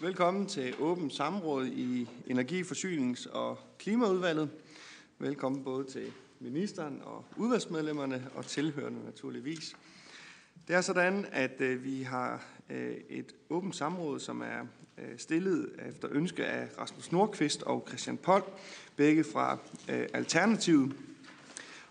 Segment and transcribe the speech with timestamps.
[0.00, 4.50] Velkommen til åbent samråd i Energi-, Forsynings- og Klimaudvalget.
[5.18, 9.76] Velkommen både til ministeren og udvalgsmedlemmerne og tilhørende naturligvis.
[10.68, 14.66] Det er sådan, at øh, vi har øh, et åbent samråd, som er
[14.98, 18.44] øh, stillet efter ønske af Rasmus Nordqvist og Christian Pold,
[18.96, 20.94] begge fra Alternativet.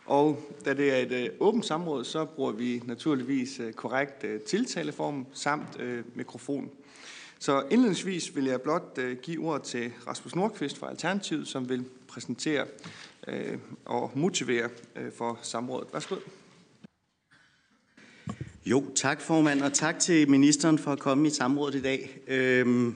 [0.05, 5.79] Og da det er et åbent samråd, så bruger vi naturligvis korrekt tiltaleform samt
[6.15, 6.71] mikrofon.
[7.45, 11.85] Så indledningsvis vil jeg blot øh, give ordet til Rasmus Nordqvist fra Alternativet, som vil
[12.07, 12.65] præsentere
[13.27, 15.87] øh, og motivere øh, for samrådet.
[15.93, 16.15] Værsgo.
[18.65, 22.17] Jo, tak formand, og tak til ministeren for at komme i samrådet i dag.
[22.27, 22.95] Øhm,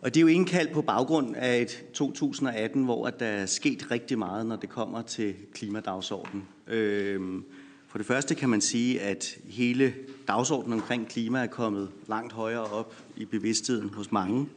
[0.00, 4.18] og det er jo indkaldt på baggrund af et 2018, hvor der er sket rigtig
[4.18, 6.48] meget, når det kommer til klimadagsordenen.
[6.66, 7.44] Øhm,
[7.88, 9.94] for det første kan man sige, at hele
[10.30, 14.48] dagsordenen omkring klima er kommet langt højere op i bevidstheden hos mange.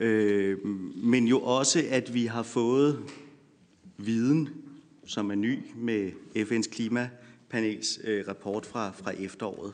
[0.00, 2.98] Øh, men jo også, at vi har fået
[3.96, 4.48] viden,
[5.06, 9.72] som er ny med FN's klimapanels øh, rapport fra, fra efteråret.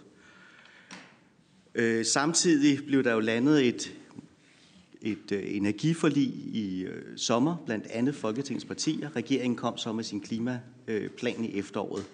[1.75, 3.94] Øh, samtidig blev der jo landet et,
[5.03, 9.16] et øh, energiforlig i øh, sommer, blandt andet Folketingets partier.
[9.16, 12.05] Regeringen kom så med sin klimaplan øh, i efteråret.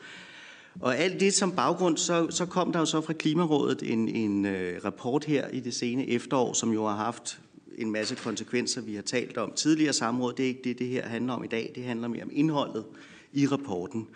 [0.81, 4.45] Og alt det som baggrund, så, så kom der jo så fra Klimarådet en, en
[4.45, 7.41] øh, rapport her i det sene efterår, som jo har haft
[7.79, 10.33] en masse konsekvenser, vi har talt om tidligere samråd.
[10.33, 11.73] Det er ikke det, det her handler om i dag.
[11.75, 12.85] Det handler mere om indholdet
[13.33, 14.07] i rapporten.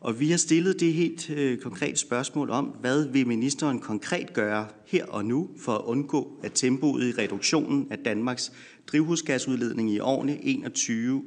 [0.00, 4.66] Og vi har stillet det helt øh, konkret spørgsmål om, hvad vil ministeren konkret gøre
[4.86, 8.52] her og nu for at undgå, at tempoet i reduktionen af Danmarks
[8.86, 11.22] drivhusgasudledning i årene 21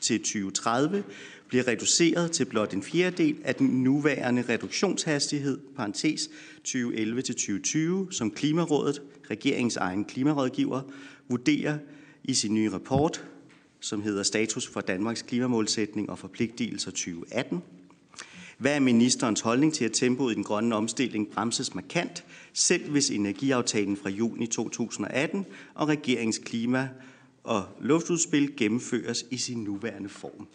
[0.00, 1.04] til 2030
[1.50, 6.30] bliver reduceret til blot en fjerdedel af den nuværende reduktionshastighed, parentes
[6.68, 10.82] 2011-2020, som Klimarådet, regeringens egen klimarådgiver,
[11.28, 11.78] vurderer
[12.24, 13.24] i sin nye rapport,
[13.80, 17.62] som hedder Status for Danmarks klimamålsætning og forpligtelser 2018.
[18.58, 23.10] Hvad er ministerens holdning til, at tempoet i den grønne omstilling bremses markant, selv hvis
[23.10, 26.88] energiaftalen fra juni 2018 og regeringens klima-
[27.44, 30.46] og luftudspil gennemføres i sin nuværende form?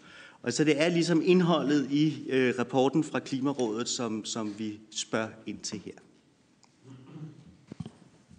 [0.46, 5.28] Og så det er ligesom indholdet i øh, rapporten fra Klimarådet, som, som vi spørger
[5.46, 5.92] ind til her.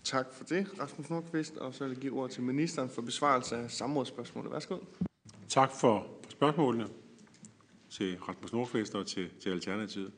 [0.03, 1.57] Tak for det, Rasmus Nordqvist.
[1.57, 4.51] Og så vil jeg give ord til ministeren for besvarelse af samrådsspørgsmålet.
[4.51, 4.77] Værsgo.
[5.47, 6.87] Tak for spørgsmålene
[7.89, 10.11] til Rasmus Nordqvist og til, til Alternativet.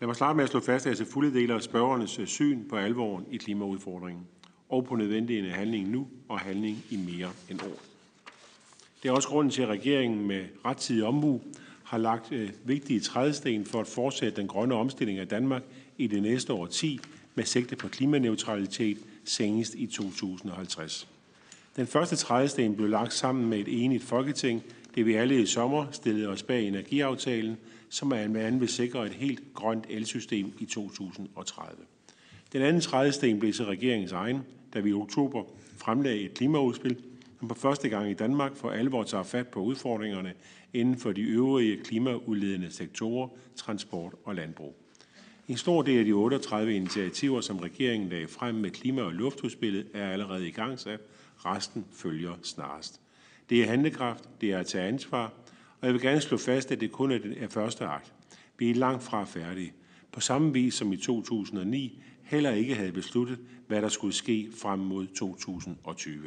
[0.00, 2.68] Lad mig starte med at slå fast, at jeg til fulde deler spørgernes øh, syn
[2.68, 4.26] på alvoren i klimaudfordringen
[4.68, 7.93] og på nødvendigheden af handling nu og handling i mere end år.
[9.04, 11.40] Det er også grunden til, at regeringen med rettidig omhu
[11.84, 15.62] har lagt øh, vigtige trædesten for at fortsætte den grønne omstilling af Danmark
[15.98, 17.00] i det næste år 10
[17.34, 21.08] med sigte på klimaneutralitet senest i 2050.
[21.76, 24.62] Den første trædesten blev lagt sammen med et enigt folketing,
[24.94, 27.56] det vi alle i sommer stillede os bag energiaftalen,
[27.88, 31.76] som er med anden vil sikre et helt grønt elsystem i 2030.
[32.52, 34.40] Den anden trædesten blev så regeringens egen,
[34.74, 35.44] da vi i oktober
[35.76, 36.96] fremlagde et klimaudspil,
[37.44, 40.32] som på første gang i Danmark for alvor tager fat på udfordringerne
[40.72, 44.76] inden for de øvrige klimaudledende sektorer, transport og landbrug.
[45.48, 49.86] En stor del af de 38 initiativer, som regeringen lagde frem med klima- og luftudspillet,
[49.94, 51.00] er allerede i gang sat.
[51.36, 53.00] Resten følger snarest.
[53.50, 55.32] Det er handlekraft, det er at tage ansvar,
[55.80, 58.12] og jeg vil gerne slå fast, at det kun er den første akt.
[58.58, 59.72] Vi er langt fra færdige.
[60.12, 64.78] På samme vis som i 2009 heller ikke havde besluttet, hvad der skulle ske frem
[64.78, 66.22] mod 2020.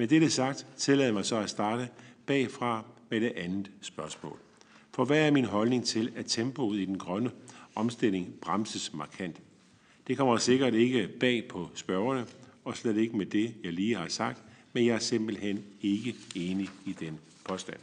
[0.00, 1.88] Med dette sagt, tillader mig så at starte
[2.26, 4.38] bagfra med det andet spørgsmål.
[4.94, 7.30] For hvad er min holdning til, at tempoet i den grønne
[7.74, 9.36] omstilling bremses markant?
[10.06, 12.26] Det kommer sikkert ikke bag på spørgerne,
[12.64, 14.42] og slet ikke med det, jeg lige har sagt,
[14.72, 17.78] men jeg er simpelthen ikke enig i den påstand.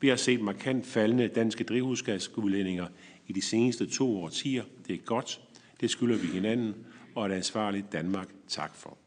[0.00, 2.86] Vi har set markant faldende danske drivhusgasudledninger
[3.26, 4.64] i de seneste to årtier.
[4.86, 5.40] Det er godt.
[5.80, 6.74] Det skylder vi hinanden
[7.14, 8.98] og et ansvarligt Danmark tak for.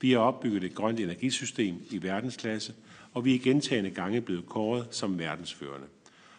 [0.00, 2.74] Vi har opbygget et grønt energisystem i verdensklasse,
[3.14, 5.86] og vi er gentagende gange blevet kåret som verdensførende.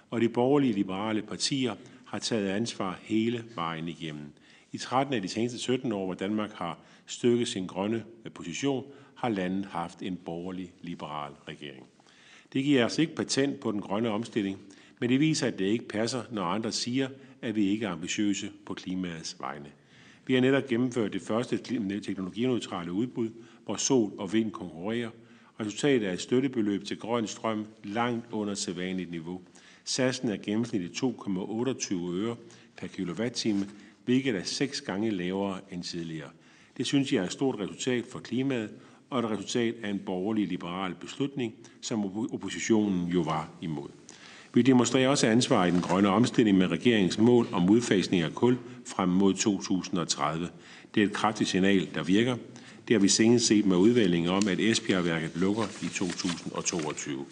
[0.10, 1.76] Og de borgerlige liberale partier
[2.06, 4.32] har taget ansvar hele vejen igennem.
[4.72, 8.04] I 13 af de seneste 17 år, hvor Danmark har styrket sin grønne
[8.34, 8.86] position,
[9.16, 11.86] har landet haft en borgerlig liberal regering.
[12.54, 14.60] Det giver os ikke patent på den grønne omstilling,
[15.00, 17.10] men det viser, at det ikke passer, når andre siger,
[17.42, 19.72] at vi ikke er ambitiøse på klimaets vegne.
[20.30, 21.58] Vi har netop gennemført det første
[22.00, 23.30] teknologineutrale udbud,
[23.66, 25.10] hvor sol og vind konkurrerer.
[25.60, 29.42] Resultatet er et støttebeløb til grøn strøm langt under sædvanligt niveau.
[29.84, 32.36] Satsen er gennemsnitligt 2,28 øre
[32.78, 33.68] per kilowatt-time,
[34.06, 36.30] hvilket er seks gange lavere end tidligere.
[36.78, 38.70] Det synes jeg er et stort resultat for klimaet
[39.10, 43.90] og et resultat af en borgerlig-liberal beslutning, som oppositionen jo var imod.
[44.54, 48.58] Vi demonstrerer også ansvar i den grønne omstilling med regeringens mål om udfasning af kul
[48.86, 50.48] frem mod 2030.
[50.96, 52.36] Det er et kraftigt signal, der virker.
[52.88, 57.26] Det har vi senest set med udvælgningen om, at Esbjergværket lukker i 2022.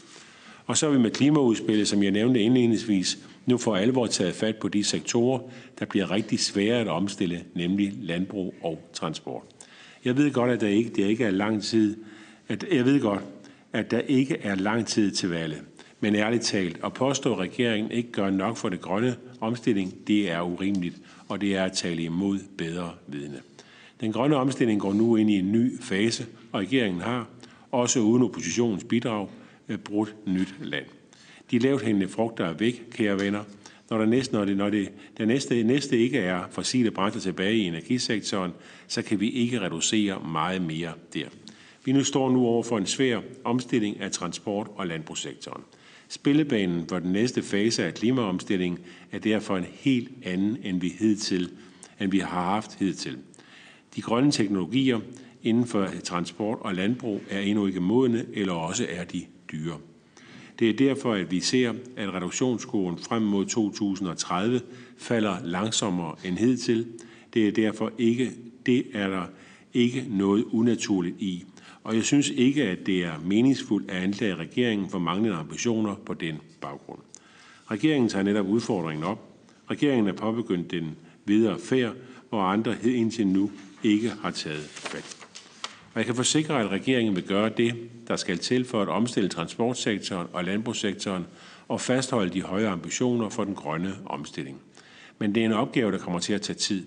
[0.66, 4.56] Og så er vi med klimaudspillet, som jeg nævnte indledningsvis, nu for alvor taget fat
[4.56, 5.40] på de sektorer,
[5.80, 9.44] der bliver rigtig svære at omstille, nemlig landbrug og transport.
[10.06, 11.98] Jeg ved godt, at der ikke, det ikke er lang tid,
[12.48, 13.24] at, jeg ved godt,
[13.74, 15.62] at der ikke er lang tid til valget.
[16.00, 20.32] Men ærligt talt, at påstå, at regeringen ikke gør nok for det grønne omstilling, det
[20.32, 20.96] er urimeligt,
[21.28, 23.42] og det er at tale imod bedre vidne.
[24.02, 27.28] Den grønne omstilling går nu ind i en ny fase, og regeringen har,
[27.72, 29.28] også uden oppositionens bidrag,
[29.70, 30.86] øh, brudt nyt land.
[31.52, 33.44] De lavt hængende frugter er væk, kære venner.
[33.90, 37.56] Når, der næste, når, det, når det, der næste, næste ikke er fossile brændsler tilbage
[37.56, 38.52] i energisektoren,
[38.88, 41.26] så kan vi ikke reducere meget mere der.
[41.86, 45.64] Vi nu står nu over for en svær omstilling af transport- og landbrugssektoren.
[46.10, 48.80] Spillebanen for den næste fase af klimaomstillingen
[49.12, 51.50] er derfor en helt anden, end vi, hidtil,
[52.00, 53.18] end vi har haft hidtil.
[53.96, 55.00] De grønne teknologier
[55.44, 59.22] inden for transport og landbrug er endnu ikke modne, eller også er de
[59.52, 59.78] dyre.
[60.60, 64.62] Det er derfor, at vi ser, at reduktionskurven frem mod 2030
[64.98, 66.88] falder langsommere end hidtil.
[67.34, 68.32] Det er derfor ikke,
[68.66, 69.26] det er der
[69.74, 71.46] ikke noget unaturligt i.
[71.88, 76.14] Og jeg synes ikke, at det er meningsfuldt at anklage regeringen for manglende ambitioner på
[76.14, 77.00] den baggrund.
[77.72, 79.20] Regeringen tager netop udfordringen op.
[79.72, 80.96] Regeringen er påbegyndt den
[81.26, 81.94] videre færd,
[82.30, 83.52] hvor andre indtil nu
[83.84, 85.18] ikke har taget fat.
[85.94, 87.76] Og jeg kan forsikre, at regeringen vil gøre det,
[88.08, 91.26] der skal til for at omstille transportsektoren og landbrugssektoren
[91.68, 94.58] og fastholde de høje ambitioner for den grønne omstilling.
[95.20, 96.86] Men det er en opgave, der kommer til at tage tid.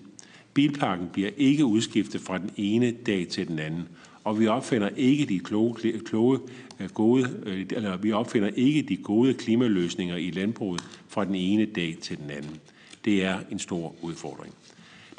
[0.53, 3.87] Bilparken bliver ikke udskiftet fra den ene dag til den anden,
[4.23, 5.75] og vi opfinder ikke de kloge,
[6.05, 6.39] kloge
[6.79, 11.65] øh, gode, øh, eller vi opfinder ikke de gode klimaløsninger i landbruget fra den ene
[11.65, 12.59] dag til den anden.
[13.05, 14.53] Det er en stor udfordring.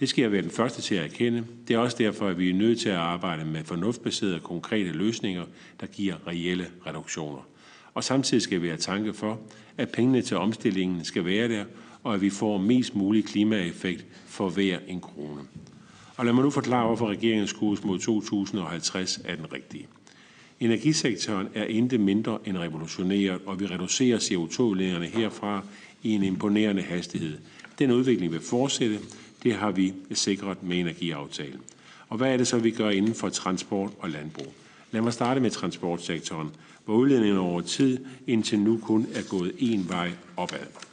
[0.01, 1.45] Det skal jeg være den første til at erkende.
[1.69, 5.45] Det er også derfor, at vi er nødt til at arbejde med fornuftbaserede konkrete løsninger,
[5.81, 7.47] der giver reelle reduktioner.
[7.95, 9.41] Og samtidig skal vi have tanke for,
[9.77, 11.65] at pengene til omstillingen skal være der,
[12.03, 15.41] og at vi får mest mulig klimaeffekt for hver en krone.
[16.17, 19.87] Og lad mig nu forklare, hvorfor regeringens kurs mod 2050 er den rigtige.
[20.61, 25.65] Energisektoren er intet mindre end revolutioneret, og vi reducerer CO2-udledningerne herfra
[26.03, 27.39] i en imponerende hastighed.
[27.79, 28.99] Den udvikling vil fortsætte,
[29.43, 31.61] det har vi sikret med energiaftalen.
[32.09, 34.55] Og hvad er det så, vi gør inden for transport og landbrug?
[34.91, 36.51] Lad mig starte med transportsektoren,
[36.85, 40.92] hvor udledningen over tid indtil nu kun er gået én vej opad.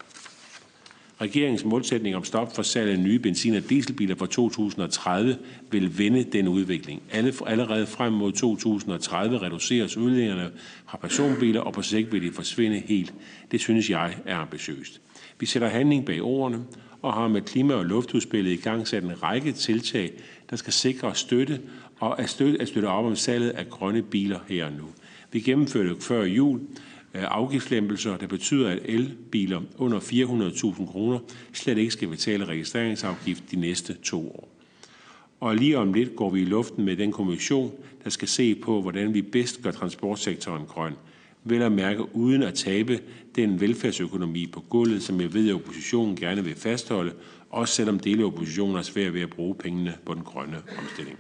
[1.21, 5.38] Regeringens målsætning om stop for salg af nye benzin- og dieselbiler fra 2030
[5.71, 7.01] vil vende den udvikling.
[7.12, 10.51] Alle, Allerede frem mod 2030 reduceres udledningerne
[10.88, 13.13] fra personbiler, og på sigt vil de forsvinde helt.
[13.51, 15.01] Det synes jeg er ambitiøst.
[15.39, 16.60] Vi sætter handling bag ordene,
[17.01, 20.11] og har med klima- og luftudspillet i gang sat en række tiltag,
[20.49, 21.59] der skal sikre støtte
[21.99, 24.85] og at støtte, at støtte op om salget af grønne biler her og nu.
[25.31, 26.59] Vi gennemførte før jul
[27.13, 31.19] øh, afgiftslæmpelser, der betyder, at elbiler under 400.000 kroner
[31.54, 34.49] slet ikke skal betale registreringsafgift de næste to år.
[35.39, 37.71] Og lige om lidt går vi i luften med den kommission,
[38.04, 40.94] der skal se på, hvordan vi bedst gør transportsektoren grøn
[41.44, 42.99] vel at mærke uden at tabe
[43.35, 47.13] den velfærdsøkonomi på gulvet, som jeg ved, at oppositionen gerne vil fastholde,
[47.49, 51.18] også selvom dele af oppositionen er svært ved at bruge pengene på den grønne omstilling.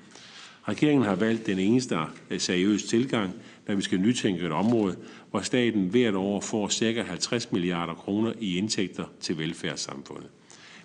[0.67, 1.97] Regeringen har valgt den eneste
[2.29, 3.33] øh, seriøse tilgang,
[3.67, 4.95] når vi skal nytænke et område,
[5.31, 7.01] hvor staten hvert år får ca.
[7.01, 10.27] 50 milliarder kroner i indtægter til velfærdssamfundet.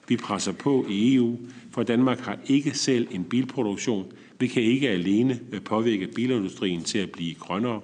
[0.09, 1.39] Vi presser på i EU,
[1.71, 4.13] for Danmark har ikke selv en bilproduktion.
[4.39, 7.81] Vi kan ikke alene påvirke bilindustrien til at blive grønnere,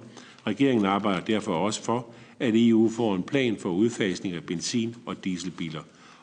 [0.46, 2.06] Regeringen arbejder derfor også for,
[2.38, 5.82] at EU får en plan for udfasning af benzin- og dieselbiler,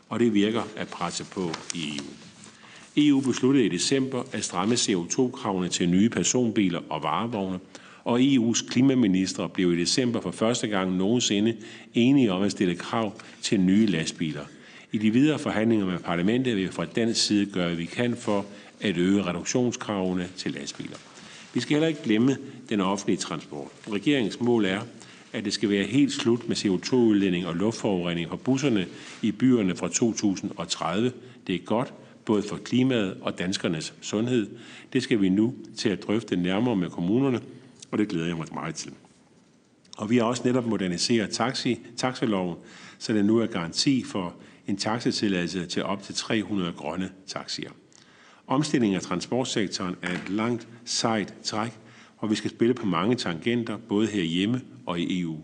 [0.10, 2.06] og det virker at presse på i EU.
[2.98, 7.60] EU besluttede i december at stramme CO2-kravene til nye personbiler og varevogne,
[8.08, 11.56] og EU's klimaminister blev i december for første gang nogensinde
[11.94, 14.46] enige om at stille krav til nye lastbiler.
[14.92, 18.16] I de videre forhandlinger med parlamentet vil vi fra dansk side gøre, hvad vi kan
[18.16, 18.46] for
[18.82, 20.98] at øge reduktionskravene til lastbiler.
[21.54, 22.38] Vi skal heller ikke glemme
[22.70, 23.68] den offentlige transport.
[23.92, 24.80] Regeringens mål er,
[25.34, 28.86] at det skal være helt slut med CO2-udledning og luftforurening fra busserne
[29.22, 31.12] i byerne fra 2030.
[31.48, 31.94] Det er godt,
[32.26, 34.48] både for klimaet og danskernes sundhed.
[34.94, 37.40] Det skal vi nu til at drøfte nærmere med kommunerne,
[37.91, 38.94] og det glæder jeg mig meget til.
[39.98, 42.58] Og vi har også netop moderniseret taxi, taxiloven,
[42.98, 44.36] så der nu er garanti for
[44.67, 47.72] en taxatilladelse til op til 300 grønne taxier.
[48.48, 51.72] Omstillingen af transportsektoren er et langt, sejt træk,
[52.17, 55.38] og vi skal spille på mange tangenter, både herhjemme og i EU.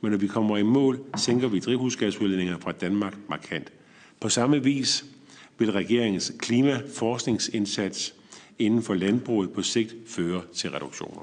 [0.00, 3.72] Men når vi kommer i mål, sænker vi drivhusgasudledninger fra Danmark markant.
[4.20, 5.04] På samme vis
[5.58, 8.14] vil regeringens klimaforskningsindsats
[8.58, 11.22] inden for landbruget på sigt føre til reduktioner.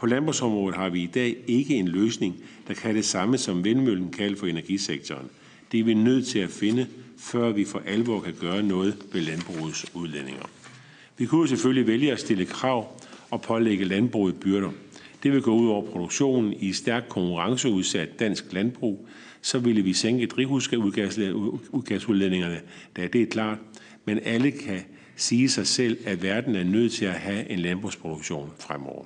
[0.00, 2.36] På landbrugsområdet har vi i dag ikke en løsning,
[2.68, 5.26] der kan det samme som vindmøllen kan for energisektoren.
[5.72, 6.86] Det er vi nødt til at finde,
[7.18, 10.42] før vi for alvor kan gøre noget ved landbrugets udlændinger.
[11.18, 14.70] Vi kunne selvfølgelig vælge at stille krav og pålægge landbruget byrder.
[15.22, 19.08] Det vil gå ud over produktionen i stærkt konkurrenceudsat dansk landbrug.
[19.42, 22.60] Så ville vi sænke drivhusgasudledningerne,
[22.96, 23.58] da det er klart.
[24.04, 24.80] Men alle kan
[25.16, 29.04] sige sig selv, at verden er nødt til at have en landbrugsproduktion fremover.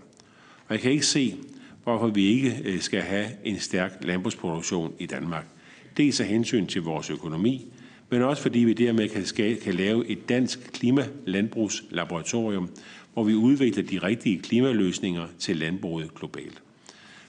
[0.68, 1.36] Og jeg kan ikke se,
[1.82, 5.46] hvorfor vi ikke øh, skal have en stærk landbrugsproduktion i Danmark.
[5.96, 7.66] Dels af hensyn til vores økonomi,
[8.10, 12.68] men også fordi vi dermed kan, skal, kan lave et dansk klimalandbrugslaboratorium,
[13.12, 16.62] hvor vi udvikler de rigtige klimaløsninger til landbruget globalt.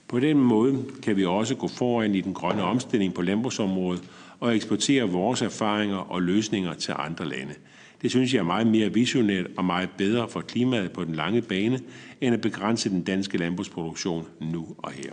[0.08, 4.04] På den måde kan vi også gå foran i den grønne omstilling på landbrugsområdet
[4.40, 7.54] og eksportere vores erfaringer og løsninger til andre lande.
[8.02, 11.42] Det synes jeg er meget mere visionært og meget bedre for klimaet på den lange
[11.42, 11.80] bane,
[12.22, 15.12] end at begrænse den danske landbrugsproduktion nu og her.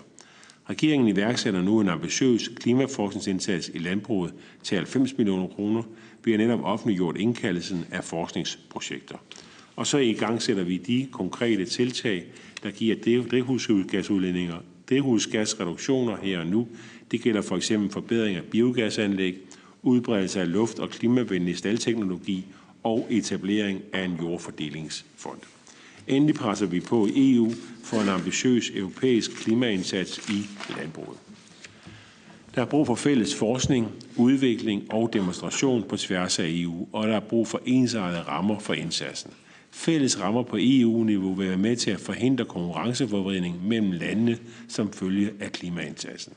[0.71, 5.83] Regeringen iværksætter nu en ambitiøs klimaforskningsindsats i landbruget til 90 millioner kroner.
[6.25, 9.17] Vi har netop offentliggjort indkaldelsen af forskningsprojekter.
[9.77, 12.25] Og så i gang sætter vi de konkrete tiltag,
[12.63, 14.57] der giver drivhusgasudledninger,
[14.91, 16.69] drivhusgasreduktioner her og nu.
[17.11, 19.39] Det gælder for eksempel forbedring af biogasanlæg,
[19.83, 22.47] udbredelse af luft- og klimavenlig staldteknologi
[22.83, 25.39] og etablering af en jordfordelingsfond.
[26.07, 27.53] Endelig presser vi på i EU
[27.85, 30.47] for en ambitiøs europæisk klimaindsats i
[30.79, 31.19] landbruget.
[32.55, 37.17] Der er brug for fælles forskning, udvikling og demonstration på tværs af EU, og der
[37.17, 39.31] er brug for ensartede rammer for indsatsen.
[39.71, 45.31] Fælles rammer på EU-niveau vil være med til at forhindre konkurrenceforvridning mellem landene som følge
[45.41, 46.33] af klimaindsatsen.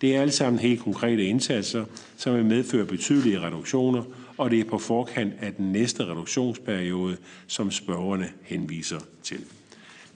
[0.00, 1.84] Det er alle sammen helt konkrete indsatser,
[2.16, 4.02] som vil medføre betydelige reduktioner
[4.38, 7.16] og det er på forkant af den næste reduktionsperiode,
[7.46, 9.40] som spørgerne henviser til.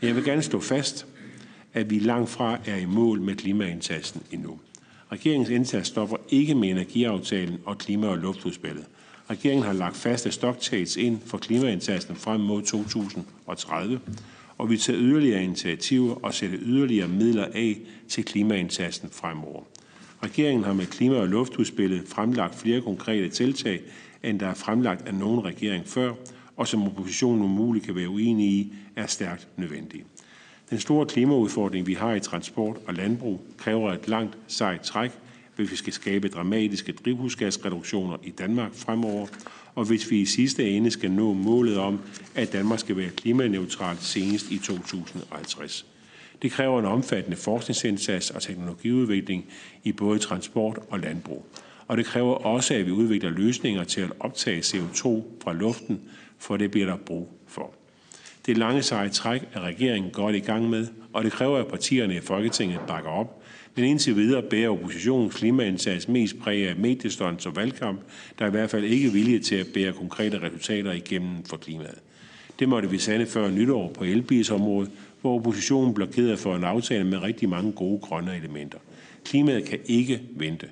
[0.03, 1.07] Jeg vil gerne stå fast,
[1.75, 4.59] at vi langt fra er i mål med klimaindsatsen endnu.
[5.12, 8.85] Regeringens indsats stopper ikke med energiaftalen og klima- og luftudspillet.
[9.31, 14.00] Regeringen har lagt faste stocktakes ind for klimaindsatsen frem mod 2030,
[14.59, 19.62] og vi tager yderligere initiativer og sætter yderligere midler af til klimaindsatsen fremover.
[20.23, 23.81] Regeringen har med klima- og luftudspillet fremlagt flere konkrete tiltag,
[24.23, 26.12] end der er fremlagt af nogen regering før,
[26.57, 30.05] og som oppositionen umuligt kan være uenig i, er stærkt nødvendig.
[30.71, 35.11] Den store klimaudfordring, vi har i transport og landbrug, kræver et langt sejt træk,
[35.57, 39.27] hvis vi skal skabe dramatiske drivhusgasreduktioner i Danmark fremover,
[39.75, 42.00] og hvis vi i sidste ende skal nå målet om,
[42.35, 45.87] at Danmark skal være klimaneutralt senest i 2050.
[46.43, 49.45] Det kræver en omfattende forskningsindsats og teknologiudvikling
[49.85, 51.47] i både transport og landbrug
[51.90, 56.00] og det kræver også, at vi udvikler løsninger til at optage CO2 fra luften,
[56.38, 57.75] for det bliver der brug for.
[58.47, 62.16] Det lange seje træk er regeringen godt i gang med, og det kræver, at partierne
[62.16, 63.42] i Folketinget bakker op.
[63.75, 68.00] Men indtil videre bærer oppositionens klimaindsats mest præg af mediestånd og valgkamp,
[68.38, 71.99] der er i hvert fald ikke vilje til at bære konkrete resultater igennem for klimaet.
[72.59, 77.23] Det måtte vi sande før nytår på elbilsområdet, hvor oppositionen blokerede for en aftale med
[77.23, 78.78] rigtig mange gode grønne elementer.
[79.25, 80.66] Klimaet kan ikke vente.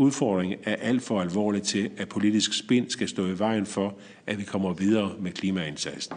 [0.00, 3.94] Udfordringen er alt for alvorlig til, at politisk spin skal stå i vejen for,
[4.26, 6.16] at vi kommer videre med klimaindsatsen.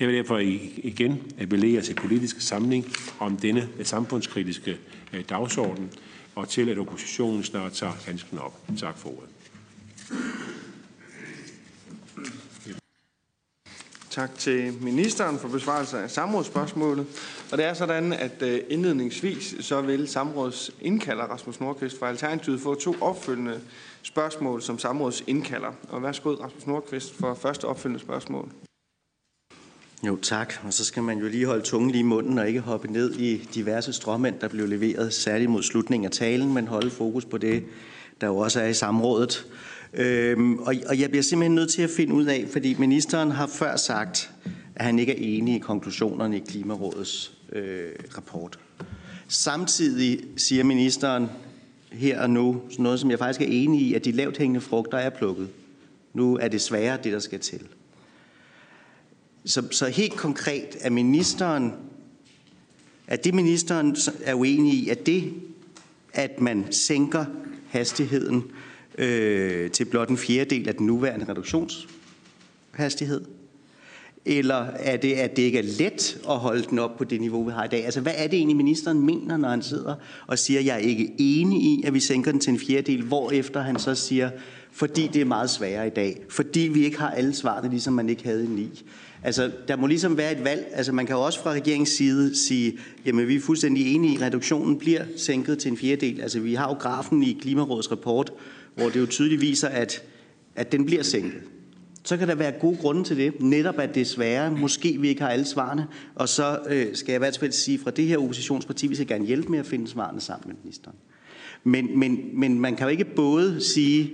[0.00, 2.86] Jeg vil derfor igen appellere til politisk samling
[3.18, 4.76] om denne samfundskritiske
[5.12, 5.90] øh, dagsorden,
[6.34, 8.60] og til at oppositionen snart tager handsken op.
[8.78, 9.28] Tak for ordet.
[14.12, 17.06] Tak til ministeren for besvarelse af samrådsspørgsmålet.
[17.52, 22.74] Og det er sådan, at øh, indledningsvis så vil samrådsindkalder Rasmus Nordqvist fra Alternativet få
[22.74, 23.60] to opfølgende
[24.02, 25.72] spørgsmål som samrådsindkalder.
[25.88, 28.48] Og værsgo Rasmus Nordqvist for første opfølgende spørgsmål.
[30.06, 30.54] Jo, tak.
[30.64, 33.14] Og så skal man jo lige holde tungen lige i munden og ikke hoppe ned
[33.14, 37.38] i diverse stråmænd, der blev leveret, særligt mod slutningen af talen, men holde fokus på
[37.38, 37.64] det,
[38.20, 39.46] der jo også er i samrådet.
[39.94, 43.46] Øhm, og, og jeg bliver simpelthen nødt til at finde ud af, fordi ministeren har
[43.46, 44.30] før sagt,
[44.76, 48.58] at han ikke er enig i konklusionerne i Klimarådets øh, rapport.
[49.28, 51.28] Samtidig siger ministeren
[51.92, 54.98] her og nu noget, som jeg faktisk er enig i, at de lavt hængende frugter
[54.98, 55.48] er plukket.
[56.14, 57.60] Nu er det sværere, det der skal til.
[59.44, 61.72] Så, så helt konkret, er ministeren,
[63.06, 65.32] at det ministeren er uenig i, at det,
[66.12, 67.24] at man sænker
[67.68, 68.44] hastigheden
[68.98, 73.20] øh, til blot en fjerdedel af den nuværende reduktionshastighed,
[74.24, 77.44] Eller er det, at det ikke er let at holde den op på det niveau,
[77.44, 77.84] vi har i dag?
[77.84, 79.94] Altså, hvad er det egentlig, ministeren mener, når han sidder
[80.26, 83.02] og siger, at jeg er ikke enig i, at vi sænker den til en fjerdedel,
[83.02, 84.30] hvorefter han så siger,
[84.72, 88.08] fordi det er meget sværere i dag, fordi vi ikke har alle svarene, ligesom man
[88.08, 88.82] ikke havde i 9.
[89.22, 90.66] Altså, der må ligesom være et valg.
[90.72, 94.16] Altså, man kan jo også fra regeringens side sige, jamen, vi er fuldstændig enige i,
[94.16, 96.20] at reduktionen bliver sænket til en fjerdedel.
[96.20, 98.32] Altså, vi har jo grafen i Klimarådets rapport,
[98.74, 100.02] hvor det jo tydeligt viser, at,
[100.56, 101.42] at den bliver sænket.
[102.04, 103.40] Så kan der være gode grunde til det.
[103.40, 104.50] Netop at det er sværere.
[104.50, 105.86] Måske vi ikke har alle svarene.
[106.14, 109.06] Og så øh, skal jeg i hvert fald sige fra det her oppositionsparti, vi skal
[109.06, 110.96] gerne hjælpe med at finde svarene sammen med ministeren.
[111.64, 114.12] Men, men, men man kan jo ikke både sige,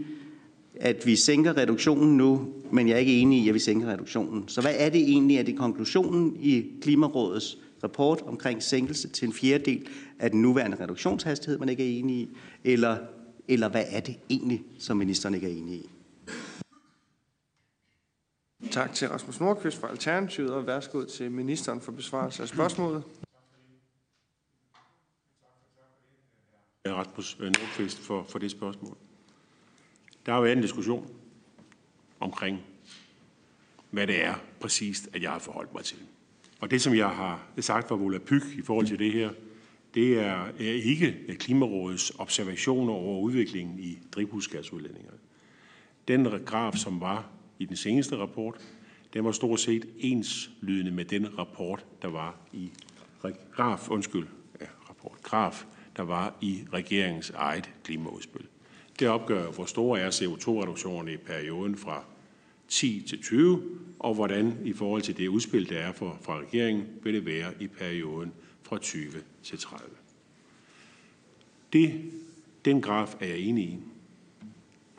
[0.81, 4.49] at vi sænker reduktionen nu, men jeg er ikke enig i, at vi sænker reduktionen.
[4.49, 5.39] Så hvad er det egentlig?
[5.39, 9.87] at det konklusionen i Klimarådets rapport omkring sænkelse til en fjerdedel
[10.19, 12.29] af den nuværende reduktionshastighed, man ikke er enig i?
[12.65, 12.97] Eller,
[13.49, 15.91] eller hvad er det egentlig, som ministeren ikke er enig i?
[18.71, 23.03] Tak til Rasmus Nordqvist fra Alternativet, og værsgo til ministeren for besvarelse af spørgsmålet.
[26.87, 28.97] Rasmus Nordqvist for, for det spørgsmål.
[30.27, 31.11] Der har været en diskussion
[32.21, 32.59] omkring,
[33.91, 35.99] hvad det er præcist, at jeg har forholdt mig til.
[36.61, 39.31] Og det, som jeg har sagt fra Vola Pyg i forhold til det her,
[39.99, 45.13] det er, ikke Klimarådets observationer over udviklingen i drivhusgasudledninger.
[46.09, 47.29] Den graf, som var
[47.59, 48.55] i den seneste rapport,
[49.15, 52.71] den var stort set enslydende med den rapport, der var i
[53.53, 54.27] graf, undskyld,
[54.61, 55.65] ja, rapport, graf,
[55.97, 58.47] der var i regeringens eget klimaudspil.
[58.99, 62.05] Det opgør, hvor store er CO2-reduktionerne i perioden fra
[62.69, 63.63] 10 til 20,
[63.99, 67.53] og hvordan i forhold til det udspil, der er for, fra regeringen, vil det være
[67.61, 69.89] i perioden fra 20 til 30.
[71.73, 72.03] Det,
[72.65, 73.79] den graf er jeg enig i.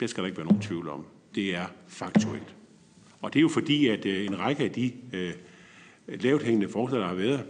[0.00, 1.06] Det skal der ikke være nogen tvivl om.
[1.34, 2.54] Det er faktuelt.
[3.20, 5.32] Og det er jo fordi, at øh, en række af de øh,
[6.08, 7.44] lavt hængende forslag, der har været,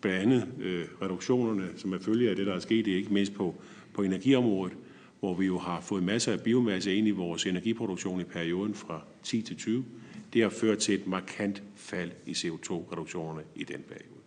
[0.00, 3.54] blandt andet øh, reduktionerne, som er følge af det, der er sket, ikke mindst på,
[3.94, 4.76] på energiområdet,
[5.20, 9.02] hvor vi jo har fået masser af biomasse ind i vores energiproduktion i perioden fra
[9.22, 9.84] 10 til 20.
[10.32, 14.20] Det har ført til et markant fald i CO2-reduktionerne i den periode.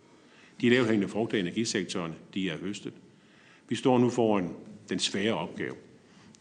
[0.60, 2.92] De lavthængende frugter i energisektoren, de er høstet.
[3.68, 4.54] Vi står nu foran
[4.88, 5.74] den svære opgave.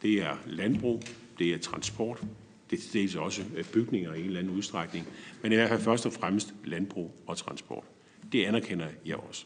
[0.01, 1.03] Det er landbrug,
[1.39, 2.23] det er transport,
[2.71, 5.07] det er dels også bygninger i en eller anden udstrækning,
[5.43, 7.83] men i hvert fald først og fremmest landbrug og transport.
[8.31, 9.45] Det anerkender jeg også.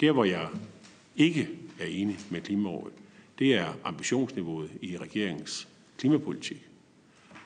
[0.00, 0.48] Der, hvor jeg
[1.16, 1.48] ikke
[1.80, 2.92] er enig med Klimarådet,
[3.38, 5.68] det er ambitionsniveauet i regeringens
[5.98, 6.68] klimapolitik.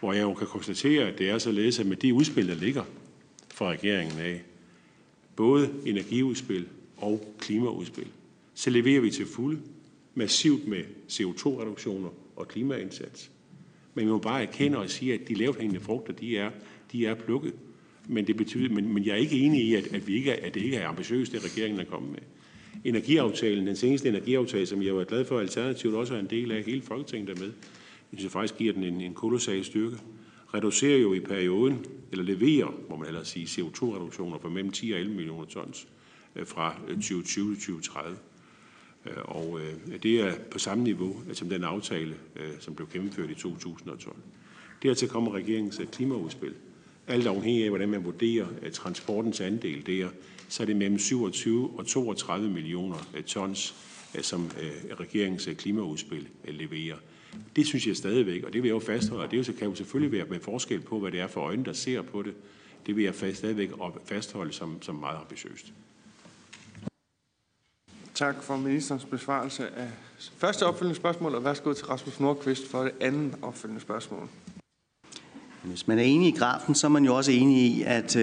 [0.00, 2.84] Hvor jeg jo kan konstatere, at det er således, at med de udspil, der ligger
[3.54, 4.42] fra regeringen af,
[5.36, 8.06] både energiudspil og klimaudspil,
[8.54, 9.60] så leverer vi til fulde
[10.14, 13.30] massivt med CO2-reduktioner og klimaindsats.
[13.94, 16.50] Men vi må bare erkende og sige, at de lavthængende frugter, de er,
[16.92, 17.54] de er plukket.
[18.08, 20.46] Men, det betyder, men, men jeg er ikke enig i, at, at, vi ikke er,
[20.46, 22.20] at det ikke er ambitiøst, det regeringen er kommet med
[22.84, 26.52] energiaftalen, den seneste energiaftale, som jeg var glad for, at Alternativet også er en del
[26.52, 27.52] af, hele Folketinget er med,
[28.12, 29.96] jeg synes faktisk giver den en, en kolossal styrke,
[30.54, 34.98] reducerer jo i perioden, eller leverer, må man ellers sige, CO2-reduktioner på mellem 10 og
[34.98, 35.88] 11 millioner tons
[36.36, 38.16] øh, fra øh, 2020 til 2030.
[39.06, 39.60] Øh, og
[40.02, 42.14] det er på samme niveau som den aftale,
[42.60, 44.16] som blev gennemført i 2012.
[44.82, 46.54] Dertil kommer regeringens klimaudspil.
[47.06, 50.08] Alt afhængig af, hvordan man vurderer transportens andel der,
[50.50, 53.74] så er det mellem 27 og 32 millioner øh, tons,
[54.14, 56.96] øh, som øh, regeringens klimaudspil leverer.
[57.56, 60.12] Det synes jeg stadigvæk, og det vil jeg jo fastholde, og det kan jo selvfølgelig
[60.12, 62.34] være med forskel på, hvad det er for øjne, der ser på det.
[62.86, 63.70] Det vil jeg stadigvæk
[64.04, 65.72] fastholde som, som meget ambitiøst.
[68.14, 72.92] Tak for ministerens besvarelse af første opfølgende spørgsmål, og værsgo til Rasmus Nordqvist for det
[73.00, 74.28] andet opfølgende spørgsmål.
[75.62, 78.16] Hvis man er enig i grafen, så er man jo også enig i, at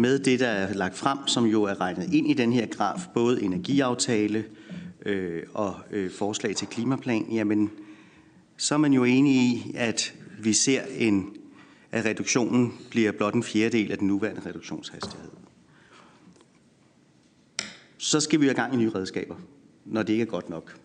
[0.00, 3.00] med det, der er lagt frem, som jo er regnet ind i den her graf,
[3.14, 4.44] både energiaftale
[5.06, 7.70] øh, og øh, forslag til klimaplan, jamen,
[8.56, 11.36] så er man jo enig i, at vi ser en,
[11.92, 15.30] at reduktionen bliver blot en fjerdedel af den nuværende reduktionshastighed.
[17.98, 19.34] Så skal vi have gang i nye redskaber,
[19.84, 20.76] når det ikke er godt nok.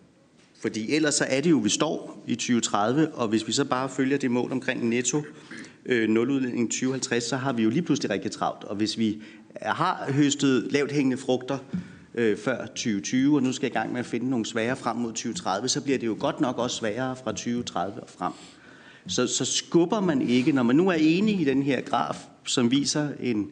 [0.60, 3.88] Fordi ellers så er det jo, vi står i 2030, og hvis vi så bare
[3.88, 5.22] følger det mål omkring netto
[5.88, 8.64] øh, nuludledning 2050, så har vi jo lige pludselig rigtig travlt.
[8.64, 9.22] Og hvis vi
[9.62, 11.58] har høstet lavt hængende frugter
[12.14, 15.10] øh, før 2020, og nu skal i gang med at finde nogle svære frem mod
[15.10, 18.32] 2030, så bliver det jo godt nok også sværere fra 2030 og frem.
[19.06, 22.70] Så, så skubber man ikke, når man nu er enig i den her graf, som
[22.70, 23.50] viser en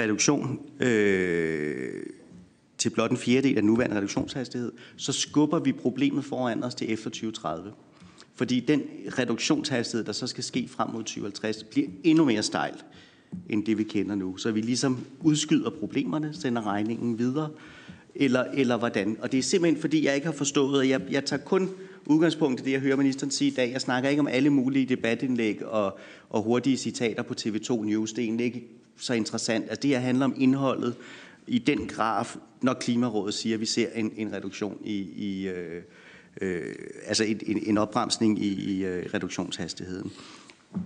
[0.00, 2.02] reduktion øh,
[2.78, 7.10] til blot en fjerdedel af nuværende reduktionshastighed, så skubber vi problemet foran os til efter
[7.10, 7.72] 2030.
[8.34, 8.82] Fordi den
[9.18, 12.74] reduktionshastighed, der så skal ske frem mod 2050, bliver endnu mere stejl
[13.48, 14.36] end det, vi kender nu.
[14.36, 17.50] Så vi ligesom udskyder problemerne, sender regningen videre,
[18.14, 19.16] eller, eller hvordan.
[19.20, 21.70] Og det er simpelthen, fordi jeg ikke har forstået, og jeg, jeg tager kun
[22.06, 23.72] udgangspunkt i det, jeg hører ministeren sige i dag.
[23.72, 25.98] Jeg snakker ikke om alle mulige debatindlæg og,
[26.30, 28.12] og hurtige citater på TV2 News.
[28.12, 28.64] Det er egentlig ikke
[28.96, 29.64] så interessant.
[29.64, 30.94] Altså det her handler om indholdet
[31.46, 35.82] i den graf, når Klimarådet siger, at vi ser en, en reduktion i, i øh,
[36.40, 36.74] øh,
[37.06, 40.12] altså en, en opbremsning i, i øh, reduktionshastigheden.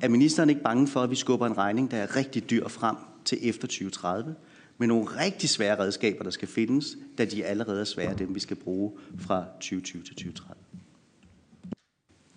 [0.03, 2.97] Er ministeren ikke bange for, at vi skubber en regning, der er rigtig dyr frem
[3.25, 4.35] til efter 2030,
[4.79, 8.41] med nogle rigtig svære redskaber, der skal findes, da de allerede er svære, dem vi
[8.41, 10.63] skal bruge fra 2020 til 2030?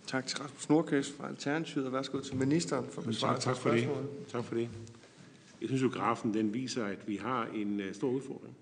[0.07, 3.69] Tak til Rasmus Nordkæs fra Alternativet, og værsgo til ministeren for besvarelse tak, tak for
[3.69, 3.89] det.
[4.27, 4.69] Tak for det.
[5.61, 8.55] Jeg synes jo, grafen den viser, at vi har en uh, stor udfordring.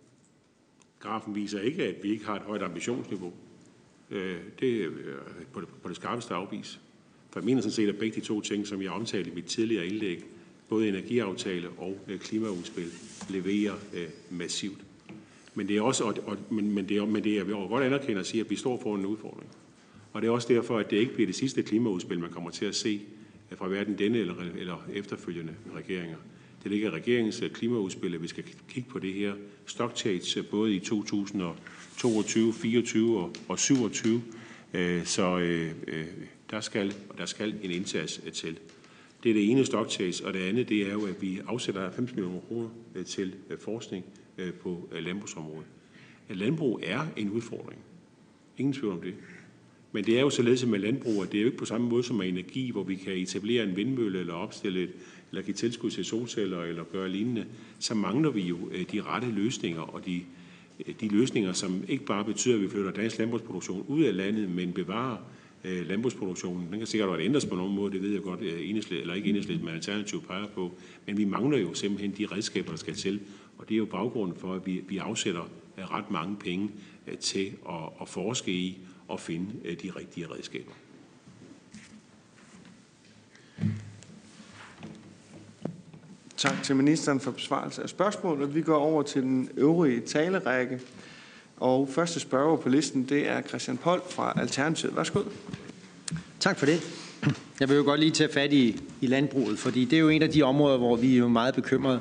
[0.99, 3.33] Grafen viser ikke, at vi ikke har et højt ambitionsniveau.
[4.11, 4.17] Uh,
[4.59, 4.89] det er
[5.53, 6.79] på, det, på det skarpeste afvis.
[7.29, 9.45] For jeg mener sådan set, at begge de to ting, som jeg omtalte i mit
[9.45, 10.23] tidligere indlæg,
[10.69, 12.91] både energiaftale og øh, klimaudspil,
[13.29, 13.73] leverer
[14.29, 14.79] massivt.
[15.55, 17.55] Men det er også, og, og, men, men det er, men det er, jeg vil
[17.55, 19.49] godt anerkende at sige, at vi står foran en udfordring.
[20.13, 22.65] Og det er også derfor, at det ikke bliver det sidste klimaudspil, man kommer til
[22.65, 23.01] at se
[23.55, 26.17] fra hverken denne eller, eller efterfølgende regeringer.
[26.67, 29.33] Det ligger regeringens øh, klimaudspil, at vi skal kigge på det her
[29.65, 34.21] stocktage øh, både i 2022, 24 og, og 27.
[34.73, 35.71] Øh, så øh,
[36.51, 38.59] der, skal, der skal en indsats til.
[39.23, 42.15] Det er det ene stocktage, og det andet det er jo, at vi afsætter 90
[42.15, 42.69] millioner kroner
[43.05, 44.05] til forskning
[44.61, 45.65] på landbrugsområdet.
[46.29, 47.81] Landbrug er en udfordring.
[48.57, 49.13] Ingen tvivl om det.
[49.91, 52.03] Men det er jo således med landbrug, at det er jo ikke på samme måde
[52.03, 54.91] som med energi, hvor vi kan etablere en vindmølle eller opstille et,
[55.31, 57.45] eller give tilskud til solceller eller gøre lignende.
[57.79, 60.21] Så mangler vi jo øh, de rette løsninger, og de,
[60.87, 64.49] øh, de løsninger, som ikke bare betyder, at vi flytter dansk landbrugsproduktion ud af landet,
[64.49, 65.17] men bevarer
[65.63, 66.67] øh, landbrugsproduktionen.
[66.71, 69.29] Den kan sikkert godt ændres på nogen måde, det ved jeg godt, enhedslet, eller ikke
[69.29, 70.71] enhedslet, men alternativ peger på.
[71.05, 73.19] Men vi mangler jo simpelthen de redskaber, der skal til.
[73.57, 76.69] Og det er jo baggrunden for, at vi, vi afsætter ret mange penge
[77.19, 80.71] til at, at forske i og finde de rigtige redskaber.
[86.37, 88.55] Tak til ministeren for besvarelse af spørgsmålet.
[88.55, 90.79] Vi går over til den øvrige talerække.
[91.57, 94.95] Og første spørger på listen, det er Christian Pold fra Alternativet.
[94.95, 95.19] Værsgo.
[96.39, 96.81] Tak for det.
[97.59, 100.21] Jeg vil jo godt lige tage fat i, i landbruget, fordi det er jo en
[100.21, 101.99] af de områder, hvor vi er jo meget bekymrede.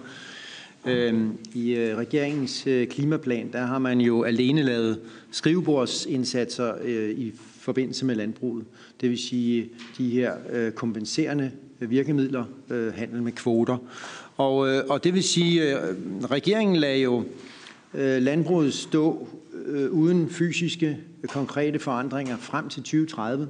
[0.86, 7.32] Øhm, I øh, regeringens øh, klimaplan, der har man jo alene lavet skrivebordsindsatser øh, i
[7.60, 8.64] forbindelse med landbruget.
[9.00, 9.68] Det vil sige øh,
[9.98, 13.76] de her øh, kompenserende Øh, virkemidler, øh, handel med kvoter.
[14.36, 15.96] Og, øh, og det vil sige, at
[16.30, 17.24] regeringen lagde jo
[17.94, 19.28] landbruget stå
[19.90, 23.48] uden fysiske, konkrete forandringer frem til 2030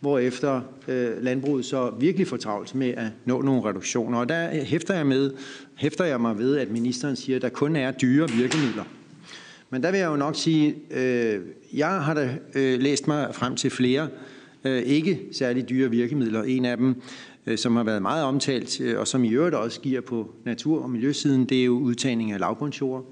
[0.00, 4.18] hvorefter øh, landbruget så virkelig får travlt med at nå nogle reduktioner.
[4.18, 5.30] Og der hæfter jeg, med,
[5.74, 8.84] hæfter jeg mig ved, at ministeren siger, at der kun er dyre virkemidler.
[9.70, 11.40] Men der vil jeg jo nok sige, øh,
[11.72, 14.08] jeg har da øh, læst mig frem til flere
[14.64, 16.42] øh, ikke særlig dyre virkemidler.
[16.42, 17.02] En af dem,
[17.50, 20.82] Øh, som har været meget omtalt, øh, og som i øvrigt også giver på natur-
[20.82, 23.04] og miljøsiden, det er jo udtagning af lavbundsjord.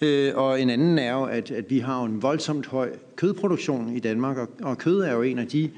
[0.00, 3.98] Øh, og en anden er jo, at, at vi har en voldsomt høj kødproduktion i
[3.98, 5.70] Danmark, og, og kød er jo en af de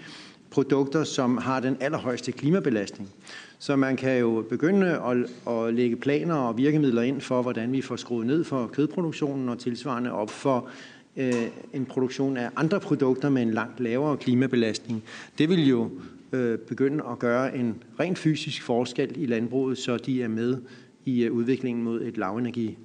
[0.50, 3.10] produkter, som har den allerhøjeste klimabelastning.
[3.58, 5.16] Så man kan jo begynde at,
[5.54, 9.58] at lægge planer og virkemidler ind for, hvordan vi får skruet ned for kødproduktionen og
[9.58, 10.68] tilsvarende op for
[11.16, 11.32] øh,
[11.72, 15.02] en produktion af andre produkter med en langt lavere klimabelastning.
[15.38, 15.90] Det vil jo
[16.32, 20.62] Øh, begynde at gøre en rent fysisk forskel i landbruget, så de er med
[21.04, 22.78] i øh, udviklingen mod et lavenergi,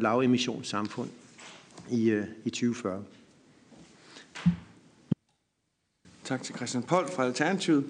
[0.00, 1.08] lavemissionssamfund
[1.90, 3.04] i, øh, i 2040.
[6.24, 7.84] Tak til Christian Pold fra Alternativet.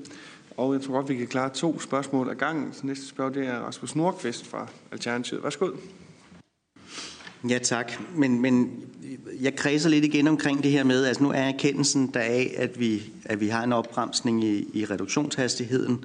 [0.56, 2.72] Og jeg tror godt, vi kan klare to spørgsmål ad gangen.
[2.72, 5.44] Så næste spørgsmål det er Rasmus Nordqvist fra Alternativet.
[5.44, 5.70] Værsgo.
[7.48, 7.92] Ja, tak.
[8.14, 8.84] Men, men
[9.40, 12.80] jeg kredser lidt igen omkring det her med, altså nu er erkendelsen der af, at
[12.80, 16.04] vi, at vi har en opbremsning i, i reduktionshastigheden.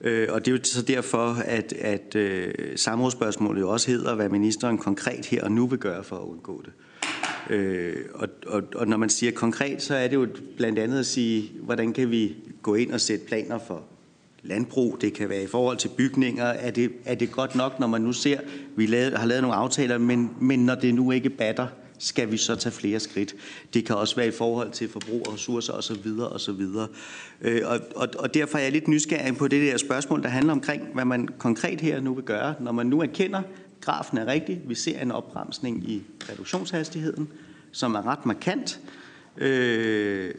[0.00, 4.28] Øh, og det er jo så derfor, at, at øh, samrådsspørgsmålet jo også hedder, hvad
[4.28, 6.72] ministeren konkret her og nu vil gøre for at undgå det.
[7.54, 11.06] Øh, og, og, og når man siger konkret, så er det jo blandt andet at
[11.06, 13.82] sige, hvordan kan vi gå ind og sætte planer for
[14.44, 16.44] landbrug, det kan være i forhold til bygninger.
[16.44, 18.44] Er det, er det godt nok, når man nu ser, at
[18.76, 21.66] vi lavede, har lavet nogle aftaler, men, men når det nu ikke batter,
[21.98, 23.34] skal vi så tage flere skridt.
[23.74, 26.20] Det kan også være i forhold til forbrug af ressourcer osv.
[26.20, 26.60] osv.
[27.40, 30.52] Øh, og, og, og derfor er jeg lidt nysgerrig på det der spørgsmål, der handler
[30.52, 33.42] omkring, hvad man konkret her nu vil gøre, når man nu erkender,
[33.80, 34.60] grafen er rigtig.
[34.66, 37.28] Vi ser en opbremsning i reduktionshastigheden,
[37.72, 38.80] som er ret markant.
[39.36, 40.34] Øh,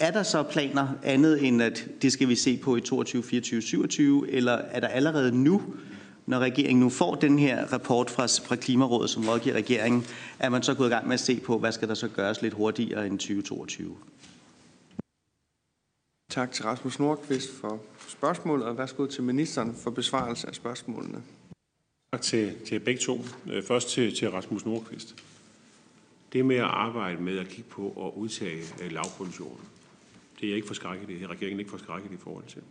[0.00, 3.62] er der så planer andet end, at det skal vi se på i 22, 24,
[3.62, 5.62] 27, eller er der allerede nu,
[6.26, 10.04] når regeringen nu får den her rapport fra, fra Klimarådet, som rådgiver regeringen,
[10.38, 12.42] er man så gået i gang med at se på, hvad skal der så gøres
[12.42, 13.96] lidt hurtigere end 2022?
[16.30, 21.22] Tak til Rasmus Nordqvist for spørgsmålet, og værsgo til ministeren for besvarelse af spørgsmålene.
[22.12, 23.24] Tak til, til begge to.
[23.50, 25.14] Øh, først til, til Rasmus Nordqvist.
[26.32, 29.60] Det med at arbejde med at kigge på at udtage øh, lavproduktionen,
[30.40, 32.62] det er jeg ikke forskrækket, det er regeringen ikke forskrækket i forhold til.